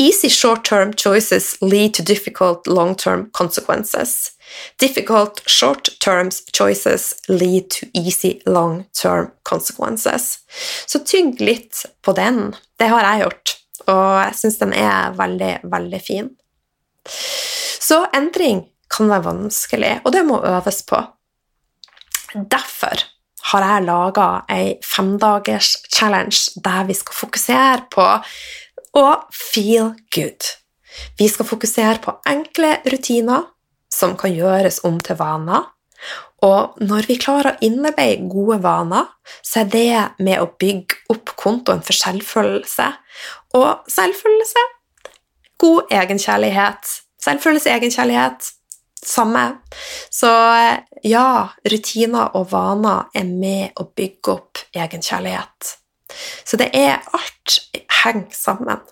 Easy 0.00 0.28
short-term 0.28 0.90
choices 1.00 1.46
lead 1.64 1.90
to 1.96 2.02
difficult 2.04 2.60
long-term 2.68 3.22
consequences. 3.32 4.32
Difficult 4.80 5.42
short-term 5.46 6.30
choices 6.52 7.14
lead 7.28 7.70
to 7.70 7.86
easy 7.94 8.40
long-term 8.46 9.30
consequences. 9.42 10.38
Så 10.86 11.02
tygg 11.06 11.40
litt 11.40 11.84
på 12.02 12.14
den. 12.16 12.54
Det 12.78 12.90
har 12.92 13.06
jeg 13.06 13.24
gjort, 13.24 13.54
og 13.86 14.04
jeg 14.24 14.36
syns 14.40 14.60
den 14.62 14.74
er 14.76 15.16
veldig, 15.18 15.54
veldig 15.72 16.02
fin. 16.02 16.30
Så 17.82 18.04
endring 18.14 18.66
kan 18.92 19.08
være 19.10 19.26
vanskelig, 19.30 19.94
og 20.04 20.12
det 20.14 20.24
må 20.28 20.42
øves 20.44 20.82
på. 20.88 21.00
Derfor 22.34 23.04
har 23.52 23.66
jeg 23.66 23.86
laga 23.86 24.26
ei 24.52 24.74
femdagers 24.86 25.74
challenge 25.92 26.62
der 26.64 26.86
vi 26.88 26.96
skal 26.96 27.18
fokusere 27.24 27.86
på 27.92 28.06
å 28.98 29.06
feel 29.34 29.92
good. 30.14 30.52
Vi 31.18 31.28
skal 31.28 31.48
fokusere 31.48 31.98
på 32.04 32.14
enkle 32.28 32.76
rutiner 32.92 33.48
som 33.92 34.16
kan 34.18 34.34
gjøres 34.34 34.80
om 34.88 34.98
til 35.04 35.18
vaner. 35.20 35.68
Og 36.42 36.80
når 36.82 37.06
vi 37.06 37.20
klarer 37.22 37.52
å 37.52 37.62
innarbeide 37.62 38.26
gode 38.30 38.58
vaner, 38.64 39.12
så 39.46 39.62
er 39.62 39.68
det 39.70 40.24
med 40.24 40.40
å 40.42 40.50
bygge 40.58 41.04
opp 41.14 41.36
kontoen 41.38 41.84
for 41.86 41.94
selvfølelse. 41.94 42.88
Og 43.54 43.92
selvfølelse 43.92 44.64
god 45.62 45.94
egenkjærlighet. 45.94 46.90
Selvfølelse, 47.22 47.70
egenkjærlighet 47.70 48.50
samme. 49.06 49.44
Så 50.10 50.30
ja, 51.04 51.48
rutiner 51.72 52.34
og 52.38 52.50
vaner 52.52 53.08
er 53.14 53.28
med 53.28 53.78
å 53.78 53.86
bygge 53.96 54.34
opp 54.34 54.62
egenkjærlighet. 54.74 55.76
Så 56.44 56.58
det 56.60 56.70
er 56.76 57.00
alt 57.16 57.58
henger 58.02 58.34
sammen. 58.36 58.82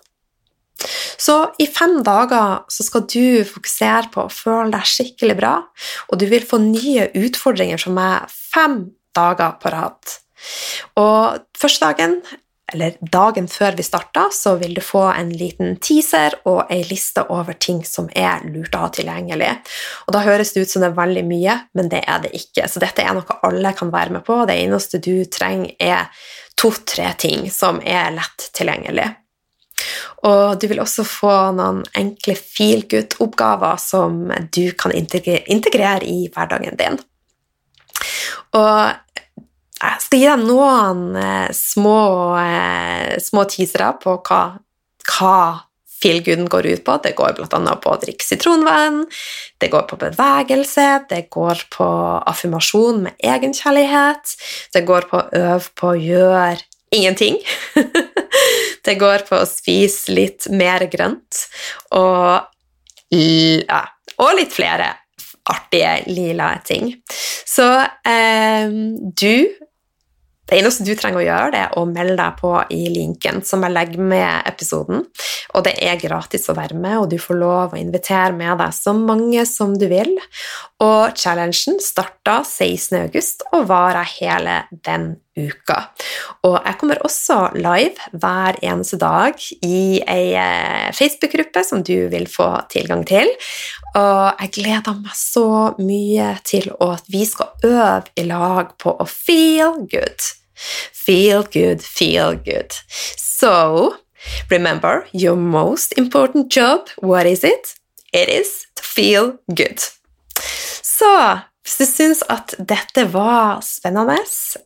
Så 1.21 1.37
i 1.61 1.67
fem 1.69 1.99
dager 2.05 2.63
så 2.71 2.85
skal 2.85 3.05
du 3.11 3.43
fokusere 3.47 4.11
på 4.13 4.25
å 4.25 4.33
føle 4.33 4.71
deg 4.73 4.89
skikkelig 4.89 5.37
bra, 5.39 5.55
og 6.09 6.21
du 6.21 6.27
vil 6.31 6.47
få 6.47 6.61
nye 6.63 7.09
utfordringer 7.21 7.81
som 7.81 7.99
er 8.01 8.29
fem 8.29 8.83
dager 9.15 9.57
på 9.61 9.73
rad. 9.73 10.15
Og 10.99 11.43
første 11.59 11.85
dagen 11.85 12.21
eller 12.71 12.95
dagen 13.01 13.47
før 13.51 13.75
vi 13.75 13.83
starter, 13.83 14.29
så 14.31 14.55
vil 14.61 14.73
du 14.77 14.81
få 14.83 15.03
en 15.11 15.31
liten 15.35 15.75
teaser 15.83 16.37
og 16.47 16.71
ei 16.71 16.81
liste 16.87 17.25
over 17.33 17.57
ting 17.59 17.81
som 17.87 18.07
er 18.15 18.45
lurt 18.47 18.75
å 18.75 18.85
ha 18.85 18.91
tilgjengelig. 18.95 19.49
Og 20.07 20.13
Da 20.15 20.23
høres 20.23 20.53
det 20.53 20.63
ut 20.63 20.71
som 20.71 20.83
det 20.83 20.91
er 20.91 20.99
veldig 21.01 21.25
mye, 21.27 21.57
men 21.75 21.91
det 21.91 22.03
er 22.07 22.23
det 22.23 22.31
ikke. 22.37 22.69
Så 22.71 22.79
dette 22.83 23.03
er 23.03 23.17
noe 23.17 23.39
alle 23.43 23.73
kan 23.75 23.91
være 23.91 24.15
med 24.15 24.25
på. 24.27 24.39
Det 24.47 24.55
eneste 24.55 25.01
du 25.03 25.25
trenger, 25.25 25.75
er 25.79 26.07
to-tre 26.55 27.11
ting 27.19 27.49
som 27.51 27.81
er 27.83 28.13
lett 28.15 28.51
tilgjengelig. 28.55 29.09
Og 30.27 30.59
du 30.61 30.67
vil 30.69 30.81
også 30.83 31.05
få 31.07 31.35
noen 31.57 31.81
enkle 31.97 32.35
feel 32.37 32.85
good-oppgaver 32.89 33.79
som 33.81 34.27
du 34.53 34.63
kan 34.77 34.93
integrere 34.93 36.05
i 36.05 36.27
hverdagen 36.33 36.77
din. 36.79 36.99
Og 38.57 39.17
jeg 39.81 40.03
skal 40.03 40.21
gi 40.21 40.29
deg 40.29 40.45
noen 40.45 41.03
eh, 41.17 41.49
små, 41.55 41.97
eh, 42.37 43.17
små 43.23 43.47
teasere 43.49 43.93
på 44.01 44.19
hva, 44.27 44.41
hva 45.09 45.37
feelgooden 46.01 46.49
går 46.49 46.67
ut 46.73 46.83
på. 46.85 46.97
Det 47.03 47.13
går 47.17 47.37
bl.a. 47.37 47.75
på 47.81 47.93
å 47.93 47.99
drikke 48.01 48.25
sitronvann, 48.25 49.03
det 49.61 49.71
går 49.73 49.87
på 49.89 49.99
bevegelse, 50.01 50.87
det 51.09 51.23
går 51.33 51.65
på 51.73 51.87
affirmasjon 52.31 53.05
med 53.07 53.25
egenkjærlighet, 53.33 54.35
det 54.75 54.85
går 54.87 55.09
på 55.11 55.21
å 55.21 55.41
øve 55.41 55.73
på 55.77 55.93
å 55.93 55.99
gjøre 55.99 56.70
ingenting. 56.95 57.37
det 58.85 58.95
går 58.99 59.25
på 59.29 59.41
å 59.41 59.49
spise 59.49 60.13
litt 60.15 60.47
mer 60.51 60.85
grønt 60.91 61.45
og, 61.95 62.49
ja, 63.11 63.81
og 64.17 64.35
litt 64.37 64.53
flere 64.55 64.91
artige 65.51 66.03
lila 66.11 66.53
ting. 66.65 66.93
Så 67.45 67.67
eh, 68.07 68.69
du 69.17 69.35
det 70.51 70.57
eneste 70.59 70.83
du 70.83 70.91
trenger 70.99 71.21
å 71.21 71.23
gjøre, 71.23 71.51
det 71.53 71.59
er 71.63 71.75
å 71.79 71.85
melde 71.87 72.17
deg 72.19 72.39
på 72.41 72.49
i 72.75 72.81
linken 72.91 73.39
som 73.47 73.63
jeg 73.63 73.71
legger 73.71 74.03
med 74.03 74.49
episoden. 74.49 75.05
Og 75.55 75.63
det 75.63 75.77
er 75.79 75.99
gratis 76.01 76.49
å 76.51 76.55
være 76.57 76.75
med, 76.75 76.97
og 76.99 77.07
du 77.11 77.15
får 77.23 77.39
lov 77.39 77.71
å 77.71 77.79
invitere 77.79 78.35
med 78.35 78.59
deg 78.59 78.75
så 78.75 78.91
mange 78.97 79.45
som 79.47 79.77
du 79.79 79.87
vil. 79.87 80.11
Og 80.83 81.15
challengen 81.15 81.79
starta 81.79 82.41
16.8 82.43 83.47
og 83.55 83.67
varer 83.69 84.07
hele 84.17 84.57
den 84.83 85.13
uka. 85.39 85.77
Og 86.43 86.57
jeg 86.57 86.77
kommer 86.81 86.99
også 87.07 87.37
live 87.55 88.11
hver 88.11 88.59
eneste 88.59 88.99
dag 88.99 89.39
i 89.63 90.01
ei 90.03 90.33
eh, 90.35 90.91
Facebook-gruppe 90.97 91.63
som 91.63 91.79
du 91.79 92.09
vil 92.11 92.27
få 92.27 92.49
tilgang 92.73 93.05
til. 93.07 93.31
Og 93.95 94.43
jeg 94.43 94.53
gleder 94.59 94.99
meg 94.99 95.15
så 95.15 95.47
mye 95.79 96.33
til 96.43 96.73
at 96.83 97.07
vi 97.11 97.23
skal 97.29 97.55
øve 97.71 98.11
i 98.19 98.27
lag 98.27 98.75
på 98.81 98.97
å 98.99 99.07
feel 99.07 99.85
good. 99.87 100.31
Feel 100.93 101.43
good, 101.43 101.83
feel 101.83 102.35
good. 102.35 102.71
So, 103.17 103.95
remember 104.49 105.07
your 105.11 105.35
most 105.35 105.97
important 105.97 106.51
job. 106.51 106.89
What 107.01 107.25
is 107.25 107.43
it? 107.43 107.75
It 108.13 108.29
is 108.29 108.67
to 108.75 108.83
feel 108.83 109.33
good. 109.47 109.79
Så 110.83 111.39
hvis 111.61 111.77
du 111.77 111.85
syns 111.85 112.21
at 112.29 112.55
dette 112.57 113.05
var 113.13 113.61
spennende, 113.65 114.17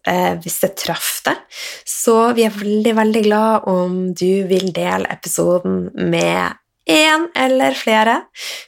eh, 0.07 0.35
hvis 0.39 0.59
det 0.63 0.75
traff 0.79 1.19
deg, 1.25 1.41
så 1.85 2.31
vi 2.35 2.45
er 2.47 2.55
veldig, 2.55 2.93
veldig 2.95 3.23
glad 3.25 3.67
om 3.67 3.97
du 4.15 4.45
vil 4.47 4.71
dele 4.73 5.11
episoden 5.11 5.89
med 5.93 6.55
én 6.89 7.27
eller 7.35 7.75
flere. 7.75 8.21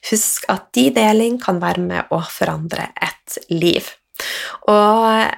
Husk 0.10 0.46
at 0.52 0.70
de 0.76 0.90
deling 0.92 1.40
kan 1.42 1.62
være 1.64 1.84
med 1.84 2.12
å 2.12 2.20
forandre 2.20 2.90
et 3.02 3.40
liv. 3.50 3.88
Og 4.68 5.32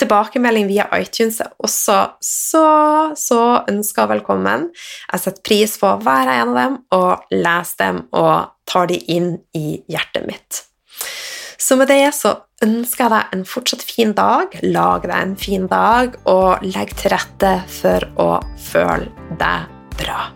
Tilbakemelding 0.00 0.68
via 0.70 0.86
iTunes 0.96 1.42
er 1.44 1.50
også 1.60 1.98
så, 2.24 2.64
så 3.18 3.40
ønska 3.68 4.06
velkommen. 4.08 4.70
Jeg 5.12 5.24
setter 5.24 5.44
pris 5.44 5.76
på 5.80 5.92
hver 6.00 6.30
en 6.32 6.54
av 6.54 6.56
dem 6.56 6.78
og 6.96 7.34
leser 7.34 7.82
dem 7.82 8.00
og 8.16 8.54
tar 8.70 8.88
de 8.88 8.96
inn 9.12 9.34
i 9.56 9.82
hjertet 9.90 10.24
mitt. 10.30 10.62
Så 11.60 11.76
med 11.76 11.90
det 11.92 12.14
så 12.16 12.38
ønsker 12.64 13.04
jeg 13.04 13.12
deg 13.12 13.34
en 13.36 13.44
fortsatt 13.48 13.84
fin 13.84 14.14
dag. 14.16 14.56
Lag 14.64 15.04
deg 15.04 15.16
en 15.18 15.36
fin 15.36 15.68
dag, 15.68 16.16
og 16.24 16.64
legg 16.64 16.96
til 16.96 17.12
rette 17.12 17.52
for 17.80 18.08
å 18.20 18.30
føle 18.70 19.12
deg 19.40 19.68
bra. 20.00 20.30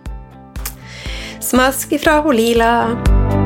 Smask 1.45 1.97
ifra 1.97 2.21
Lila. 2.33 3.44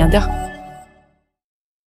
rien 0.00 0.08
d'heure. 0.08 0.39